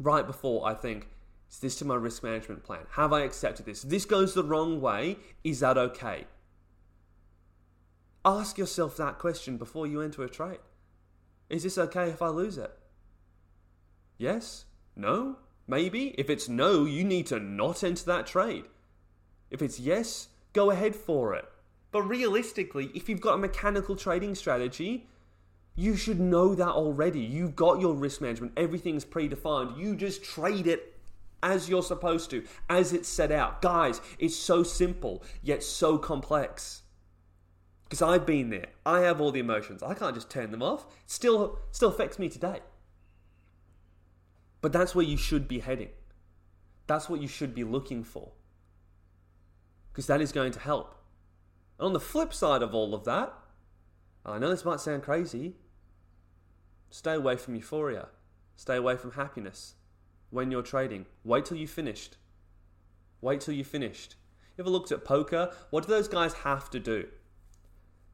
right 0.00 0.26
before 0.26 0.66
I 0.66 0.72
think, 0.72 1.08
is 1.50 1.58
this 1.58 1.76
to 1.76 1.84
my 1.84 1.94
risk 1.94 2.22
management 2.22 2.64
plan? 2.64 2.86
Have 2.92 3.12
I 3.12 3.20
accepted 3.20 3.66
this? 3.66 3.84
If 3.84 3.90
this 3.90 4.06
goes 4.06 4.32
the 4.32 4.42
wrong 4.42 4.80
way. 4.80 5.18
Is 5.44 5.60
that 5.60 5.76
okay? 5.76 6.24
Ask 8.24 8.56
yourself 8.56 8.96
that 8.96 9.18
question 9.18 9.58
before 9.58 9.86
you 9.86 10.00
enter 10.00 10.24
a 10.24 10.28
trade. 10.30 10.60
Is 11.50 11.64
this 11.64 11.76
okay 11.76 12.08
if 12.08 12.22
I 12.22 12.28
lose 12.28 12.56
it? 12.56 12.72
Yes? 14.16 14.64
No? 14.96 15.36
Maybe? 15.68 16.14
If 16.16 16.30
it's 16.30 16.48
no, 16.48 16.86
you 16.86 17.04
need 17.04 17.26
to 17.26 17.38
not 17.38 17.84
enter 17.84 18.06
that 18.06 18.26
trade. 18.26 18.64
If 19.50 19.60
it's 19.60 19.78
yes, 19.78 20.28
go 20.54 20.70
ahead 20.70 20.96
for 20.96 21.34
it. 21.34 21.44
But 21.92 22.04
realistically, 22.04 22.90
if 22.94 23.06
you've 23.06 23.20
got 23.20 23.34
a 23.34 23.38
mechanical 23.38 23.96
trading 23.96 24.34
strategy, 24.34 25.08
you 25.76 25.94
should 25.94 26.18
know 26.18 26.54
that 26.54 26.68
already. 26.68 27.20
You've 27.20 27.54
got 27.54 27.80
your 27.80 27.94
risk 27.94 28.20
management, 28.20 28.52
everything's 28.56 29.04
predefined. 29.04 29.78
You 29.78 29.94
just 29.94 30.24
trade 30.24 30.66
it 30.66 30.94
as 31.42 31.68
you're 31.68 31.82
supposed 31.82 32.30
to, 32.30 32.44
as 32.68 32.92
it's 32.92 33.08
set 33.08 33.30
out. 33.30 33.62
Guys, 33.62 34.00
it's 34.18 34.34
so 34.34 34.62
simple, 34.62 35.22
yet 35.42 35.62
so 35.62 35.98
complex. 35.98 36.82
Because 37.84 38.02
I've 38.02 38.26
been 38.26 38.50
there. 38.50 38.66
I 38.84 39.00
have 39.00 39.20
all 39.20 39.30
the 39.30 39.38
emotions. 39.38 39.82
I 39.82 39.94
can't 39.94 40.14
just 40.14 40.30
turn 40.30 40.50
them 40.50 40.62
off. 40.62 40.86
It 41.04 41.10
still 41.10 41.60
still 41.70 41.90
affects 41.90 42.18
me 42.18 42.28
today. 42.28 42.60
But 44.60 44.72
that's 44.72 44.94
where 44.94 45.04
you 45.04 45.16
should 45.16 45.46
be 45.46 45.60
heading. 45.60 45.90
That's 46.88 47.08
what 47.08 47.20
you 47.20 47.28
should 47.28 47.54
be 47.54 47.62
looking 47.62 48.02
for. 48.02 48.32
Because 49.92 50.08
that 50.08 50.20
is 50.20 50.32
going 50.32 50.52
to 50.52 50.58
help. 50.58 50.96
And 51.78 51.86
on 51.86 51.92
the 51.92 52.00
flip 52.00 52.34
side 52.34 52.62
of 52.62 52.74
all 52.74 52.94
of 52.94 53.04
that, 53.04 53.32
I 54.24 54.38
know 54.38 54.50
this 54.50 54.64
might 54.64 54.80
sound 54.80 55.04
crazy, 55.04 55.54
stay 56.96 57.12
away 57.12 57.36
from 57.36 57.54
euphoria. 57.54 58.08
Stay 58.54 58.76
away 58.76 58.96
from 58.96 59.12
happiness 59.12 59.74
when 60.30 60.50
you're 60.50 60.62
trading. 60.62 61.04
Wait 61.24 61.44
till 61.44 61.58
you've 61.58 61.68
finished. 61.68 62.16
Wait 63.20 63.42
till 63.42 63.52
you've 63.52 63.66
finished. 63.66 64.14
You 64.56 64.62
ever 64.62 64.70
looked 64.70 64.90
at 64.90 65.04
poker? 65.04 65.52
What 65.68 65.86
do 65.86 65.92
those 65.92 66.08
guys 66.08 66.32
have 66.32 66.70
to 66.70 66.80
do? 66.80 67.06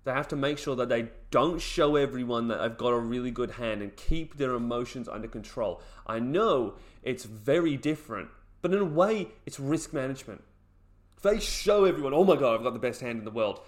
They 0.03 0.11
have 0.11 0.27
to 0.29 0.37
make 0.37 0.59
sure 0.59 0.75
that 0.75 0.89
they 0.89 1.11
don't 1.31 1.61
show 1.61 1.95
everyone 1.95 2.49
that 2.49 2.61
they've 2.61 2.77
got 2.77 2.89
a 2.89 2.99
really 2.99 3.31
good 3.31 3.53
hand 3.53 3.83
and 3.83 3.95
keep 3.95 4.37
their 4.37 4.55
emotions 4.55 5.09
under 5.09 5.29
control. 5.29 5.81
I 6.05 6.19
know 6.19 6.75
it's 7.05 7.23
very 7.23 7.77
different, 7.77 8.31
but 8.63 8.73
in 8.73 8.81
a 8.81 8.85
way, 8.85 9.29
it's 9.47 9.61
risk 9.61 9.93
management. 9.93 10.43
If 11.17 11.23
they 11.23 11.39
show 11.39 11.85
everyone, 11.85 12.15
oh 12.15 12.25
my 12.25 12.35
god, 12.35 12.57
I've 12.57 12.65
got 12.65 12.73
the 12.73 12.81
best 12.81 13.01
hand 13.01 13.21
in 13.21 13.25
the 13.25 13.31
world, 13.31 13.61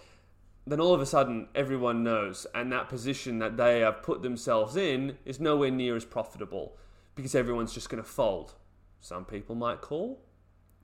then 0.66 0.80
all 0.80 0.94
of 0.94 1.00
a 1.00 1.06
sudden 1.06 1.48
everyone 1.54 2.02
knows, 2.02 2.46
and 2.54 2.72
that 2.72 2.88
position 2.88 3.38
that 3.38 3.56
they 3.56 3.80
have 3.80 4.02
put 4.02 4.22
themselves 4.22 4.76
in 4.76 5.18
is 5.24 5.40
nowhere 5.40 5.70
near 5.70 5.96
as 5.96 6.04
profitable 6.04 6.76
because 7.14 7.34
everyone's 7.34 7.74
just 7.74 7.88
going 7.88 8.02
to 8.02 8.08
fold. 8.08 8.54
Some 9.00 9.24
people 9.24 9.54
might 9.54 9.80
call, 9.82 10.24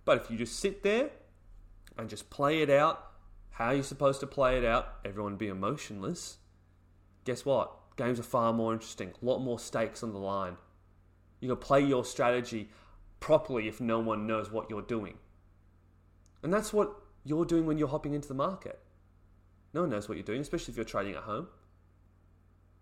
but 0.04 0.18
if 0.18 0.30
you 0.30 0.36
just 0.36 0.58
sit 0.58 0.82
there 0.82 1.10
and 1.96 2.08
just 2.08 2.30
play 2.30 2.62
it 2.62 2.70
out 2.70 3.10
how 3.60 3.70
you're 3.72 3.82
supposed 3.82 4.20
to 4.20 4.26
play 4.26 4.56
it 4.56 4.64
out, 4.64 4.94
everyone 5.04 5.36
be 5.36 5.48
emotionless. 5.48 6.38
Guess 7.24 7.44
what? 7.44 7.72
Games 7.96 8.18
are 8.18 8.22
far 8.22 8.52
more 8.54 8.72
interesting, 8.72 9.12
a 9.20 9.24
lot 9.24 9.40
more 9.40 9.58
stakes 9.58 10.02
on 10.02 10.12
the 10.12 10.18
line. 10.18 10.56
You 11.40 11.48
can 11.48 11.58
play 11.58 11.82
your 11.82 12.04
strategy 12.04 12.70
properly 13.18 13.68
if 13.68 13.80
no 13.80 13.98
one 13.98 14.26
knows 14.26 14.50
what 14.50 14.70
you're 14.70 14.80
doing. 14.80 15.18
And 16.42 16.52
that's 16.52 16.72
what 16.72 16.94
you're 17.22 17.44
doing 17.44 17.66
when 17.66 17.76
you're 17.76 17.88
hopping 17.88 18.14
into 18.14 18.28
the 18.28 18.34
market. 18.34 18.78
No 19.72 19.82
one 19.82 19.90
knows 19.90 20.08
what 20.08 20.16
you're 20.16 20.24
doing, 20.24 20.40
especially 20.40 20.72
if 20.72 20.76
you're 20.76 20.84
trading 20.84 21.14
at 21.14 21.22
home. 21.22 21.48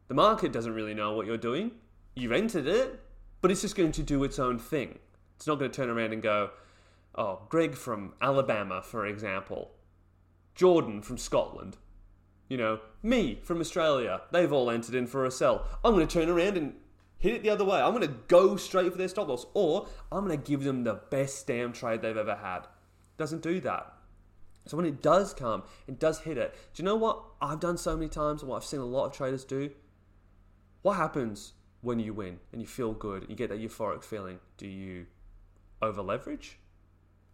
The 0.09 0.14
market 0.14 0.52
doesn't 0.52 0.73
really 0.73 0.95
know 0.95 1.12
what 1.12 1.26
you're 1.26 1.37
doing. 1.37 1.73
You've 2.14 2.33
entered 2.33 2.66
it, 2.66 3.00
but 3.40 3.50
it's 3.50 3.61
just 3.61 3.76
going 3.76 3.92
to 3.92 4.02
do 4.02 4.25
its 4.25 4.38
own 4.38 4.59
thing. 4.59 4.99
It's 5.37 5.47
not 5.47 5.59
going 5.59 5.71
to 5.71 5.76
turn 5.76 5.90
around 5.90 6.12
and 6.12 6.23
go, 6.23 6.50
oh, 7.14 7.42
Greg 7.49 7.75
from 7.75 8.14
Alabama, 8.21 8.83
for 8.83 9.07
example, 9.07 9.71
Jordan 10.54 11.02
from 11.02 11.18
Scotland, 11.18 11.76
you 12.49 12.57
know, 12.57 12.80
me 13.02 13.38
from 13.42 13.61
Australia, 13.61 14.23
they've 14.33 14.52
all 14.52 14.71
entered 14.71 14.95
in 14.95 15.07
for 15.07 15.25
a 15.25 15.30
sell. 15.30 15.66
I'm 15.85 15.95
going 15.95 16.07
to 16.07 16.12
turn 16.12 16.30
around 16.30 16.57
and 16.57 16.75
hit 17.18 17.35
it 17.35 17.42
the 17.42 17.50
other 17.50 17.64
way. 17.64 17.80
I'm 17.80 17.92
going 17.92 18.09
to 18.09 18.14
go 18.28 18.57
straight 18.57 18.90
for 18.90 18.99
their 18.99 19.09
stop 19.09 19.28
loss, 19.28 19.47
or 19.54 19.87
I'm 20.11 20.25
going 20.26 20.40
to 20.40 20.50
give 20.50 20.64
them 20.64 20.85
the 20.85 20.95
best 20.95 21.47
damn 21.47 21.73
trade 21.73 22.00
they've 22.00 22.16
ever 22.16 22.37
had. 22.37 22.61
Doesn't 23.18 23.42
do 23.42 23.61
that. 23.61 23.92
So 24.69 24.77
when 24.77 24.87
it 24.87 25.03
does 25.03 25.33
come, 25.33 25.63
it 25.87 25.99
does 25.99 26.21
hit 26.21 26.37
it. 26.37 26.55
Do 26.75 26.83
you 26.83 26.85
know 26.85 26.97
what 26.97 27.23
I've 27.41 27.61
done 27.61 27.79
so 27.79 27.97
many 27.97 28.09
times 28.09 28.43
and 28.43 28.51
what 28.51 28.59
I've 28.59 28.65
seen 28.65 28.81
a 28.81 28.85
lot 28.85 29.07
of 29.07 29.13
traders 29.13 29.45
do? 29.45 29.71
What 30.83 30.97
happens 30.97 31.55
when 31.81 31.99
you 31.99 32.13
win 32.13 32.39
and 32.53 32.61
you 32.61 32.67
feel 32.67 32.93
good, 32.93 33.27
you 33.29 33.35
get 33.35 33.49
that 33.51 33.61
euphoric 33.61 34.05
feeling? 34.05 34.41
Do 34.57 34.67
you 34.67 35.07
over 35.81 36.03
leverage? 36.03 36.59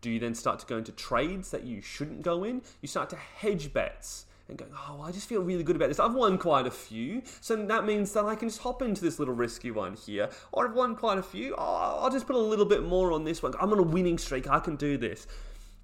Do 0.00 0.10
you 0.10 0.20
then 0.20 0.34
start 0.34 0.60
to 0.60 0.66
go 0.66 0.76
into 0.76 0.92
trades 0.92 1.50
that 1.50 1.64
you 1.64 1.80
shouldn't 1.80 2.22
go 2.22 2.44
in? 2.44 2.62
You 2.82 2.88
start 2.88 3.10
to 3.10 3.16
hedge 3.16 3.72
bets 3.72 4.26
and 4.48 4.58
go, 4.58 4.66
oh, 4.72 5.00
I 5.02 5.10
just 5.10 5.28
feel 5.28 5.42
really 5.42 5.62
good 5.62 5.76
about 5.76 5.88
this. 5.88 5.98
I've 5.98 6.14
won 6.14 6.36
quite 6.36 6.66
a 6.66 6.70
few, 6.70 7.22
so 7.40 7.56
that 7.56 7.86
means 7.86 8.12
that 8.12 8.26
I 8.26 8.34
can 8.34 8.48
just 8.48 8.60
hop 8.60 8.82
into 8.82 9.00
this 9.00 9.18
little 9.18 9.34
risky 9.34 9.70
one 9.70 9.94
here. 9.94 10.28
Or 10.52 10.68
I've 10.68 10.74
won 10.74 10.94
quite 10.94 11.16
a 11.16 11.22
few, 11.22 11.54
oh, 11.56 12.00
I'll 12.02 12.10
just 12.10 12.26
put 12.26 12.36
a 12.36 12.38
little 12.38 12.66
bit 12.66 12.82
more 12.82 13.12
on 13.12 13.24
this 13.24 13.42
one. 13.42 13.54
I'm 13.58 13.72
on 13.72 13.78
a 13.78 13.82
winning 13.82 14.18
streak, 14.18 14.48
I 14.48 14.60
can 14.60 14.76
do 14.76 14.98
this. 14.98 15.26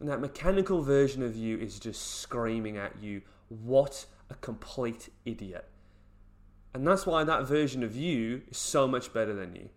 And 0.00 0.08
that 0.08 0.20
mechanical 0.20 0.82
version 0.82 1.22
of 1.22 1.36
you 1.36 1.58
is 1.58 1.78
just 1.78 2.20
screaming 2.20 2.78
at 2.78 3.02
you, 3.02 3.20
what 3.48 4.06
a 4.30 4.34
complete 4.34 5.10
idiot. 5.26 5.68
And 6.72 6.86
that's 6.86 7.04
why 7.04 7.22
that 7.24 7.44
version 7.44 7.82
of 7.82 7.94
you 7.94 8.42
is 8.50 8.56
so 8.56 8.88
much 8.88 9.12
better 9.12 9.34
than 9.34 9.54
you. 9.54 9.68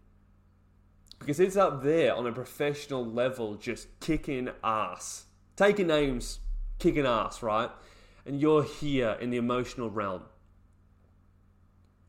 Because 1.19 1.39
it's 1.39 1.57
up 1.57 1.83
there 1.83 2.15
on 2.15 2.25
a 2.25 2.31
professional 2.31 3.05
level, 3.05 3.55
just 3.55 3.87
kicking 3.99 4.49
ass. 4.63 5.25
Taking 5.55 5.87
names, 5.87 6.39
kicking 6.79 7.05
ass, 7.05 7.43
right? 7.43 7.69
And 8.25 8.39
you're 8.39 8.63
here 8.63 9.17
in 9.19 9.29
the 9.29 9.37
emotional 9.37 9.89
realm. 9.89 10.23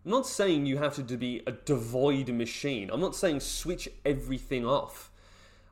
I'm 0.05 0.11
not 0.11 0.27
saying 0.27 0.66
you 0.66 0.79
have 0.79 0.94
to 1.07 1.16
be 1.16 1.42
a 1.46 1.53
devoid 1.53 2.29
machine. 2.29 2.90
I'm 2.92 3.00
not 3.00 3.16
saying 3.16 3.40
switch 3.40 3.88
everything 4.05 4.66
off. 4.66 5.11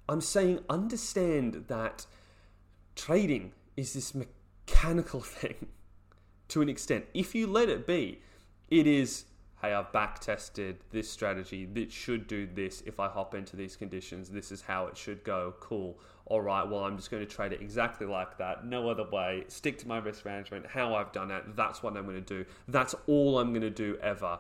I'm 0.09 0.21
saying 0.21 0.61
understand 0.71 1.67
that 1.69 2.07
trading 2.97 3.53
is 3.77 3.95
this 3.95 4.15
mechanical 4.15 5.21
thing 5.21 5.67
to 6.49 6.63
an 6.63 6.69
extent. 6.69 7.07
If 7.15 7.35
you 7.35 7.47
let 7.47 7.69
it 7.69 7.87
be, 7.87 8.21
it 8.71 8.87
is, 8.87 9.25
hey, 9.61 9.73
I've 9.73 9.93
back 9.93 10.19
tested 10.21 10.79
this 10.91 11.11
strategy. 11.11 11.69
It 11.75 11.93
should 11.93 12.27
do 12.27 12.47
this 12.47 12.83
if 12.87 13.01
I 13.01 13.09
hop 13.09 13.35
into 13.35 13.57
these 13.57 13.77
conditions. 13.77 14.31
This 14.31 14.53
is 14.53 14.63
how 14.63 14.87
it 14.87 14.97
should 14.97 15.25
go. 15.25 15.55
Cool. 15.61 15.99
All 16.27 16.41
right, 16.41 16.63
well, 16.63 16.85
I'm 16.85 16.97
just 16.97 17.11
going 17.11 17.27
to 17.27 17.31
trade 17.31 17.53
it 17.53 17.61
exactly 17.61 18.07
like 18.07 18.39
that. 18.39 18.65
No 18.65 18.89
other 18.89 19.05
way. 19.05 19.45
Stick 19.49 19.79
to 19.79 19.89
my 19.89 19.99
risk 19.99 20.25
management, 20.25 20.67
how 20.67 20.95
I've 20.95 21.13
done 21.13 21.31
it. 21.31 21.57
That's 21.57 21.83
what 21.83 21.97
I'm 21.97 22.05
going 22.05 22.17
to 22.17 22.21
do. 22.21 22.45
That's 22.69 22.95
all 23.07 23.39
I'm 23.39 23.51
going 23.51 23.63
to 23.63 23.71
do 23.71 23.99
ever. 24.03 24.39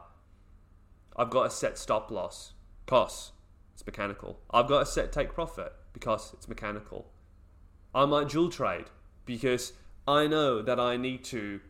I've 1.17 1.31
got 1.31 1.47
a 1.47 1.51
set 1.51 1.77
stop 1.77 2.11
loss 2.11 2.53
because 2.85 3.33
it's 3.75 3.85
mechanical. 3.85 4.38
I've 4.51 4.69
got 4.69 4.83
a 4.83 4.87
set 4.87 5.12
take 5.12 5.35
profit 5.35 5.73
because 5.93 6.33
it's 6.35 6.49
mechanical. 6.49 7.07
I 7.94 8.07
might 8.07 8.28
dual 8.28 8.50
trade 8.50 8.87
because 9.24 9.72
I 10.09 10.26
know 10.26 10.62
that 10.62 10.81
I 10.81 10.96
need 10.96 11.24
to, 11.24 11.61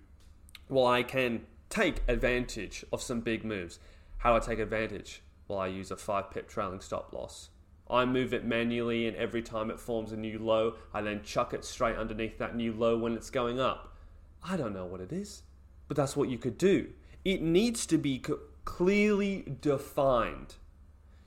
well, 0.68 0.86
I 0.86 1.02
can 1.02 1.42
take 1.68 2.02
advantage 2.08 2.84
of 2.92 3.02
some 3.02 3.20
big 3.20 3.44
moves. 3.44 3.78
How 4.18 4.30
do 4.30 4.36
I 4.36 4.46
take 4.46 4.58
advantage? 4.58 5.22
Well, 5.48 5.58
I 5.58 5.66
use 5.66 5.90
a 5.90 5.96
5 5.96 6.30
pip 6.30 6.48
trailing 6.48 6.80
stop 6.80 7.12
loss. 7.12 7.50
I 7.90 8.04
move 8.04 8.32
it 8.32 8.44
manually, 8.44 9.06
and 9.06 9.16
every 9.16 9.42
time 9.42 9.70
it 9.70 9.80
forms 9.80 10.12
a 10.12 10.16
new 10.16 10.38
low, 10.38 10.76
I 10.94 11.02
then 11.02 11.22
chuck 11.22 11.52
it 11.52 11.64
straight 11.64 11.96
underneath 11.96 12.38
that 12.38 12.56
new 12.56 12.72
low 12.72 12.96
when 12.96 13.12
it's 13.14 13.28
going 13.28 13.60
up. 13.60 13.94
I 14.42 14.56
don't 14.56 14.72
know 14.72 14.86
what 14.86 15.00
it 15.00 15.12
is, 15.12 15.42
but 15.88 15.96
that's 15.96 16.16
what 16.16 16.30
you 16.30 16.38
could 16.38 16.56
do. 16.56 16.90
It 17.24 17.42
needs 17.42 17.84
to 17.86 17.98
be 17.98 18.22
clearly 18.64 19.56
defined. 19.60 20.54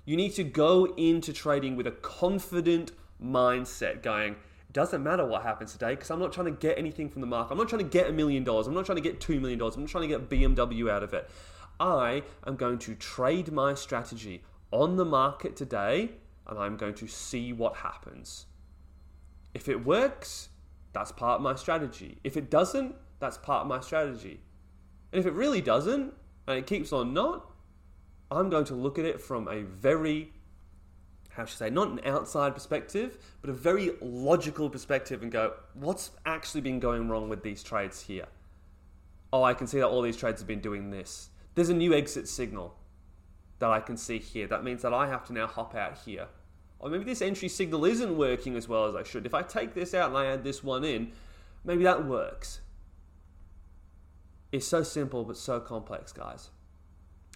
You 0.05 0.17
need 0.17 0.33
to 0.35 0.43
go 0.43 0.85
into 0.95 1.33
trading 1.33 1.75
with 1.75 1.85
a 1.85 1.91
confident 1.91 2.93
mindset, 3.23 4.01
going, 4.01 4.37
doesn't 4.75 5.01
matter 5.01 5.25
what 5.25 5.41
happens 5.41 5.71
today 5.71 5.91
because 5.91 6.11
I'm 6.11 6.19
not 6.19 6.33
trying 6.33 6.47
to 6.47 6.51
get 6.51 6.77
anything 6.77 7.09
from 7.09 7.21
the 7.21 7.27
market. 7.27 7.53
I'm 7.53 7.57
not 7.57 7.69
trying 7.69 7.83
to 7.83 7.89
get 7.89 8.09
a 8.09 8.11
million 8.11 8.43
dollars. 8.43 8.67
I'm 8.67 8.73
not 8.73 8.85
trying 8.85 8.97
to 8.97 9.01
get 9.01 9.21
two 9.21 9.39
million 9.39 9.57
dollars. 9.57 9.77
I'm 9.77 9.83
not 9.83 9.89
trying 9.89 10.09
to 10.09 10.19
get 10.19 10.29
BMW 10.29 10.91
out 10.91 11.01
of 11.01 11.13
it. 11.13 11.29
I 11.79 12.23
am 12.45 12.57
going 12.57 12.77
to 12.79 12.93
trade 12.93 13.53
my 13.53 13.73
strategy 13.73 14.43
on 14.71 14.97
the 14.97 15.05
market 15.05 15.55
today 15.55 16.11
and 16.45 16.59
I'm 16.59 16.75
going 16.75 16.93
to 16.95 17.07
see 17.07 17.53
what 17.53 17.77
happens. 17.77 18.47
If 19.53 19.69
it 19.69 19.85
works, 19.85 20.49
that's 20.91 21.13
part 21.13 21.37
of 21.37 21.41
my 21.41 21.55
strategy. 21.55 22.17
If 22.25 22.35
it 22.35 22.51
doesn't, 22.51 22.95
that's 23.19 23.37
part 23.37 23.61
of 23.61 23.67
my 23.67 23.79
strategy. 23.79 24.41
And 25.13 25.21
if 25.21 25.25
it 25.25 25.31
really 25.31 25.61
doesn't 25.61 26.13
and 26.47 26.57
it 26.57 26.67
keeps 26.67 26.91
on 26.91 27.13
not, 27.13 27.49
I'm 28.29 28.49
going 28.49 28.65
to 28.65 28.75
look 28.75 28.99
at 28.99 29.05
it 29.05 29.21
from 29.21 29.47
a 29.47 29.61
very 29.61 30.33
how 31.35 31.43
should 31.43 31.61
I 31.61 31.67
say, 31.67 31.69
not 31.69 31.89
an 31.89 31.99
outside 32.05 32.53
perspective, 32.53 33.17
but 33.41 33.49
a 33.49 33.53
very 33.53 33.91
logical 34.01 34.69
perspective 34.69 35.21
and 35.21 35.31
go, 35.31 35.53
what's 35.73 36.11
actually 36.25 36.61
been 36.61 36.79
going 36.79 37.09
wrong 37.09 37.27
with 37.27 37.43
these 37.43 37.61
trades 37.61 38.01
here? 38.01 38.27
Oh, 39.33 39.43
I 39.43 39.53
can 39.53 39.67
see 39.67 39.79
that 39.79 39.87
all 39.87 40.01
these 40.01 40.15
trades 40.15 40.39
have 40.39 40.47
been 40.47 40.61
doing 40.61 40.91
this. 40.91 41.29
There's 41.55 41.69
a 41.69 41.73
new 41.73 41.93
exit 41.93 42.29
signal 42.29 42.75
that 43.59 43.69
I 43.69 43.81
can 43.81 43.97
see 43.97 44.17
here. 44.17 44.47
That 44.47 44.63
means 44.63 44.81
that 44.83 44.93
I 44.93 45.07
have 45.07 45.25
to 45.25 45.33
now 45.33 45.47
hop 45.47 45.75
out 45.75 45.97
here. 46.05 46.27
Or 46.79 46.89
maybe 46.89 47.03
this 47.03 47.21
entry 47.21 47.49
signal 47.49 47.83
isn't 47.83 48.17
working 48.17 48.55
as 48.55 48.69
well 48.69 48.85
as 48.85 48.95
I 48.95 49.03
should. 49.03 49.25
If 49.25 49.33
I 49.33 49.41
take 49.41 49.73
this 49.73 49.93
out 49.93 50.09
and 50.09 50.17
I 50.17 50.27
add 50.27 50.43
this 50.43 50.63
one 50.63 50.85
in, 50.85 51.11
maybe 51.65 51.83
that 51.83 52.05
works. 52.05 52.61
It's 54.53 54.67
so 54.67 54.83
simple 54.83 55.25
but 55.25 55.35
so 55.35 55.59
complex, 55.59 56.13
guys. 56.13 56.49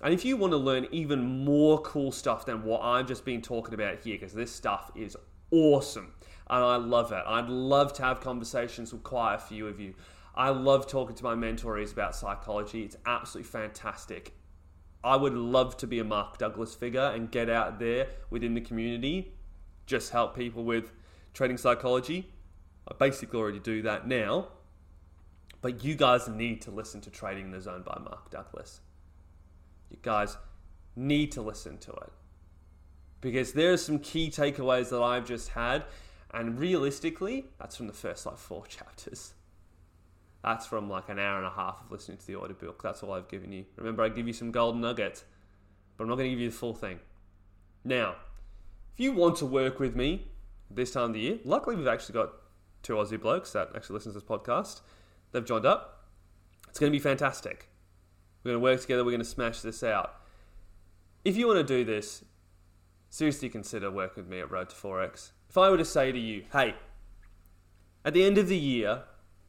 And 0.02 0.14
if 0.14 0.24
you 0.24 0.38
want 0.38 0.52
to 0.52 0.58
learn 0.58 0.88
even 0.92 1.44
more 1.44 1.82
cool 1.82 2.12
stuff 2.12 2.46
than 2.46 2.64
what 2.64 2.82
I've 2.82 3.08
just 3.08 3.26
been 3.26 3.42
talking 3.42 3.74
about 3.74 4.02
here, 4.02 4.16
because 4.16 4.34
this 4.34 4.52
stuff 4.52 4.92
is 4.96 5.18
awesome 5.52 6.14
and 6.50 6.64
I 6.64 6.78
love 6.78 7.12
it. 7.12 7.24
I'd 7.26 7.50
love 7.50 7.94
to 7.94 8.04
have 8.04 8.22
conversations 8.22 8.92
with 8.92 9.04
quite 9.04 9.36
a 9.36 9.40
few 9.40 9.68
of 9.68 9.80
you. 9.80 9.94
I 10.36 10.50
love 10.50 10.88
talking 10.88 11.16
to 11.16 11.24
my 11.24 11.36
mentorees 11.36 11.92
about 11.92 12.16
psychology. 12.16 12.84
It's 12.84 12.96
absolutely 13.06 13.50
fantastic. 13.50 14.34
I 15.04 15.16
would 15.16 15.34
love 15.34 15.78
to 15.78 15.88
be 15.88 16.00
a 16.00 16.04
Mark 16.04 16.38
Douglas 16.38 16.76
figure 16.76 17.12
and 17.14 17.30
get 17.32 17.50
out 17.50 17.80
there 17.80 18.08
within 18.30 18.54
the 18.54 18.62
community, 18.62 19.34
just 19.86 20.12
help 20.12 20.36
people 20.36 20.64
with 20.64 20.92
trading 21.34 21.58
psychology. 21.58 22.32
I 22.88 22.96
basically 22.98 23.40
already 23.40 23.60
do 23.60 23.82
that 23.84 24.08
now. 24.08 24.50
But 25.62 25.84
you 25.84 25.96
guys 25.96 26.28
need 26.28 26.62
to 26.64 26.72
listen 26.72 27.02
to 27.02 27.10
Trading 27.10 27.46
in 27.46 27.52
the 27.52 27.62
Zone 27.62 27.84
by 27.86 28.00
Mark 28.02 28.30
Douglas. 28.30 28.82
You 29.90 29.98
guys 30.02 30.38
need 30.96 31.32
to 31.34 31.42
listen 31.42 31.78
to 31.80 31.92
it. 31.92 32.12
Because 33.22 33.54
there 33.54 33.74
are 33.74 33.78
some 33.78 34.00
key 34.00 34.30
takeaways 34.30 34.90
that 34.90 35.02
I've 35.02 35.26
just 35.26 35.50
had, 35.50 35.86
and 36.34 36.60
realistically, 36.60 37.48
that's 37.60 37.76
from 37.76 37.88
the 37.88 37.94
first 37.94 38.26
like 38.26 38.38
four 38.38 38.66
chapters. 38.68 39.34
That's 40.44 40.66
from 40.66 40.90
like 40.90 41.10
an 41.10 41.20
hour 41.20 41.38
and 41.38 41.46
a 41.46 41.52
half 41.52 41.82
of 41.82 41.92
listening 41.92 42.18
to 42.18 42.28
the 42.28 42.38
audiobook. 42.38 42.82
That's 42.82 43.04
all 43.04 43.12
I've 43.12 43.28
given 43.28 43.52
you. 43.52 43.66
Remember, 43.76 44.04
I 44.04 44.10
give 44.10 44.26
you 44.26 44.34
some 44.34 44.52
golden 44.52 44.80
nuggets, 44.80 45.26
but 45.98 46.06
I'm 46.06 46.10
not 46.10 46.16
going 46.16 46.28
to 46.28 46.32
give 46.32 46.40
you 46.40 46.50
the 46.50 46.56
full 46.56 46.74
thing. 46.74 47.00
Now, 47.84 48.16
if 48.94 49.00
you 49.00 49.12
want 49.12 49.36
to 49.38 49.46
work 49.46 49.80
with 49.80 49.96
me 49.96 50.28
this 50.72 50.92
time 50.92 51.06
of 51.06 51.14
the 51.14 51.20
year, 51.20 51.40
luckily 51.44 51.76
we've 51.76 51.88
actually 51.88 52.14
got 52.14 52.32
two 52.84 52.94
Aussie 52.94 53.20
blokes 53.20 53.52
that 53.52 53.70
actually 53.76 53.96
listen 53.96 54.14
to 54.14 54.20
this 54.20 54.28
podcast. 54.28 54.82
They've 55.32 55.46
joined 55.46 55.66
up. 55.66 56.08
It's 56.70 56.80
going 56.80 56.92
to 56.92 56.96
be 56.96 57.02
fantastic. 57.02 57.69
We're 58.44 58.52
going 58.52 58.62
to 58.62 58.64
work 58.64 58.82
together. 58.82 59.04
We're 59.04 59.12
going 59.12 59.20
to 59.20 59.26
smash 59.26 59.62
this 59.62 59.84
out. 59.84 60.16
If 61.26 61.36
you 61.36 61.48
want 61.48 61.60
to 61.60 61.64
do 61.64 61.84
this, 61.84 62.24
seriously 63.10 63.50
consider 63.50 63.92
working 63.92 64.24
with 64.24 64.32
me 64.32 64.40
at 64.40 64.50
Road 64.50 64.70
to 64.70 64.76
Forex. 64.76 65.32
If 65.50 65.58
I 65.58 65.70
were 65.70 65.78
to 65.78 65.86
say 65.86 66.12
to 66.12 66.20
you, 66.20 66.46
hey, 66.54 66.76
at 68.06 68.14
the 68.14 68.24
end 68.24 68.38
of 68.38 68.48
the 68.48 68.58
year, 68.58 69.04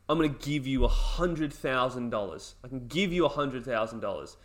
I'm 0.08 0.18
going 0.18 0.34
to 0.34 0.48
give 0.48 0.66
you 0.66 0.80
$100,000. 0.80 2.54
I 2.64 2.68
can 2.68 2.86
give 2.88 3.12
you 3.12 3.28
$100,000. 3.28 4.36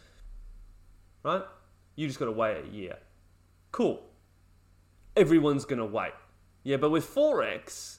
Right? 1.24 1.44
You 1.96 2.08
just 2.08 2.20
got 2.20 2.26
to 2.26 2.32
wait 2.32 2.66
a 2.66 2.68
year. 2.68 2.98
Cool. 3.72 4.04
Everyone's 5.18 5.66
going 5.66 5.80
to 5.80 5.86
wait. 5.86 6.12
Yeah, 6.64 6.78
but 6.78 6.92
with 6.92 7.06
Forex, 7.06 7.98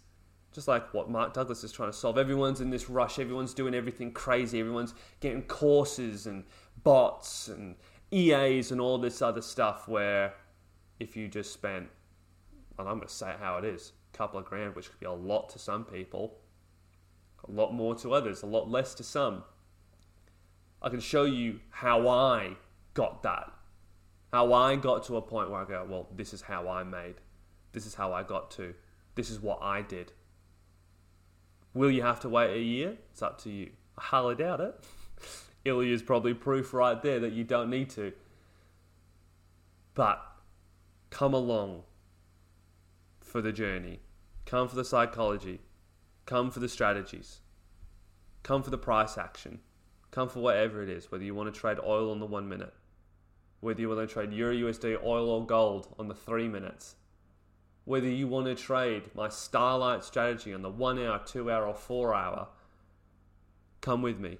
just 0.56 0.68
like 0.68 0.94
what 0.94 1.10
Mark 1.10 1.34
Douglas 1.34 1.62
is 1.62 1.70
trying 1.70 1.90
to 1.90 1.96
solve, 1.96 2.16
everyone's 2.16 2.62
in 2.62 2.70
this 2.70 2.88
rush. 2.88 3.18
Everyone's 3.18 3.52
doing 3.52 3.74
everything 3.74 4.10
crazy. 4.10 4.58
Everyone's 4.58 4.94
getting 5.20 5.42
courses 5.42 6.26
and 6.26 6.44
bots 6.82 7.48
and 7.48 7.76
EAs 8.10 8.72
and 8.72 8.80
all 8.80 8.96
this 8.96 9.20
other 9.20 9.42
stuff 9.42 9.86
where 9.86 10.32
if 10.98 11.14
you 11.14 11.28
just 11.28 11.52
spent, 11.52 11.88
and 12.78 12.88
I'm 12.88 12.96
going 12.96 13.06
to 13.06 13.12
say 13.12 13.32
it 13.32 13.36
how 13.38 13.58
it 13.58 13.66
is, 13.66 13.92
a 14.14 14.16
couple 14.16 14.40
of 14.40 14.46
grand, 14.46 14.74
which 14.74 14.88
could 14.90 14.98
be 14.98 15.04
a 15.04 15.12
lot 15.12 15.50
to 15.50 15.58
some 15.58 15.84
people, 15.84 16.38
a 17.46 17.50
lot 17.50 17.74
more 17.74 17.94
to 17.96 18.14
others, 18.14 18.42
a 18.42 18.46
lot 18.46 18.70
less 18.70 18.94
to 18.94 19.04
some. 19.04 19.44
I 20.80 20.88
can 20.88 21.00
show 21.00 21.26
you 21.26 21.60
how 21.68 22.08
I 22.08 22.56
got 22.94 23.22
that. 23.24 23.52
How 24.32 24.54
I 24.54 24.76
got 24.76 25.04
to 25.04 25.18
a 25.18 25.22
point 25.22 25.50
where 25.50 25.60
I 25.60 25.66
go, 25.66 25.86
well, 25.86 26.08
this 26.16 26.32
is 26.32 26.40
how 26.40 26.66
I 26.66 26.82
made. 26.82 27.16
This 27.72 27.84
is 27.84 27.94
how 27.94 28.14
I 28.14 28.22
got 28.22 28.50
to. 28.52 28.72
This 29.16 29.28
is 29.28 29.38
what 29.38 29.58
I 29.60 29.82
did. 29.82 30.12
Will 31.76 31.90
you 31.90 32.00
have 32.00 32.20
to 32.20 32.30
wait 32.30 32.56
a 32.56 32.58
year? 32.58 32.96
It's 33.12 33.20
up 33.20 33.38
to 33.42 33.50
you. 33.50 33.68
I 33.98 34.04
highly 34.04 34.34
doubt 34.34 34.62
it. 34.62 34.82
Ilya 35.66 35.92
is 35.92 36.02
probably 36.02 36.32
proof 36.32 36.72
right 36.72 37.02
there 37.02 37.20
that 37.20 37.34
you 37.34 37.44
don't 37.44 37.68
need 37.68 37.90
to. 37.90 38.14
But 39.92 40.24
come 41.10 41.34
along 41.34 41.82
for 43.20 43.42
the 43.42 43.52
journey. 43.52 44.00
Come 44.46 44.68
for 44.68 44.74
the 44.74 44.86
psychology. 44.86 45.60
Come 46.24 46.50
for 46.50 46.60
the 46.60 46.68
strategies. 46.70 47.40
Come 48.42 48.62
for 48.62 48.70
the 48.70 48.78
price 48.78 49.18
action. 49.18 49.58
Come 50.10 50.30
for 50.30 50.40
whatever 50.40 50.82
it 50.82 50.88
is, 50.88 51.12
whether 51.12 51.24
you 51.24 51.34
want 51.34 51.52
to 51.52 51.60
trade 51.60 51.76
oil 51.84 52.10
on 52.10 52.20
the 52.20 52.26
one 52.26 52.48
minute, 52.48 52.72
whether 53.60 53.82
you 53.82 53.90
want 53.90 54.00
to 54.00 54.10
trade 54.10 54.32
Euro 54.32 54.54
USD, 54.54 55.04
oil, 55.04 55.28
or 55.28 55.44
gold 55.44 55.94
on 55.98 56.08
the 56.08 56.14
three 56.14 56.48
minutes, 56.48 56.94
whether 57.86 58.08
you 58.08 58.28
want 58.28 58.46
to 58.46 58.54
trade 58.54 59.04
my 59.14 59.28
Starlight 59.28 60.04
strategy 60.04 60.52
on 60.52 60.60
the 60.60 60.68
one 60.68 60.98
hour, 60.98 61.20
two 61.24 61.50
hour, 61.50 61.66
or 61.66 61.74
four 61.74 62.14
hour. 62.14 62.48
Come 63.80 64.02
with 64.02 64.18
me. 64.18 64.38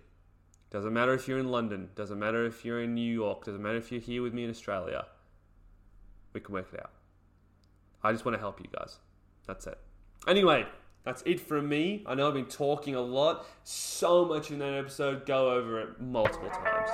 Doesn't 0.70 0.92
matter 0.92 1.14
if 1.14 1.28
you're 1.28 1.38
in 1.38 1.50
London, 1.50 1.88
doesn't 1.94 2.18
matter 2.18 2.44
if 2.44 2.64
you're 2.64 2.82
in 2.82 2.94
New 2.94 3.12
York, 3.12 3.44
doesn't 3.44 3.62
matter 3.62 3.78
if 3.78 3.90
you're 3.92 4.00
here 4.00 4.20
with 4.20 4.35
me 4.35 4.44
in 4.44 4.50
Australia. 4.50 5.06
We 6.32 6.40
can 6.40 6.52
work 6.52 6.68
it 6.74 6.80
out. 6.80 6.90
I 8.02 8.12
just 8.12 8.24
want 8.24 8.35
to 8.35 8.40
help 8.40 8.61
you 8.61 8.66
guys. 8.76 8.98
That's 9.46 9.66
it. 9.68 9.78
Anyway, 10.26 10.66
that's 11.04 11.22
it 11.24 11.38
from 11.38 11.68
me. 11.68 12.02
I 12.04 12.16
know 12.16 12.26
I've 12.26 12.35
been 12.35 12.46
talking 12.46 12.96
a 12.96 13.00
lot, 13.00 13.46
so 13.62 14.24
much 14.24 14.50
in 14.50 14.59
that 14.59 14.74
episode. 14.74 15.24
Go 15.24 15.50
over 15.50 15.80
it 15.80 16.00
multiple 16.00 16.50
times. 16.50 16.90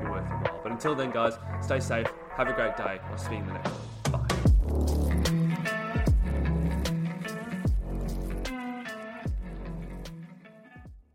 Be 0.00 0.06
worth 0.06 0.24
it 0.24 0.48
while. 0.48 0.60
But 0.62 0.70
until 0.70 0.94
then, 0.94 1.10
guys, 1.10 1.34
stay 1.60 1.80
safe. 1.80 2.06
Have 2.36 2.46
a 2.46 2.52
great 2.52 2.76
day. 2.76 3.00
I'll 3.10 3.18
see 3.18 3.32
you 3.32 3.38
in 3.38 3.46
the 3.48 3.54
next 3.54 3.70
one. 3.70 3.85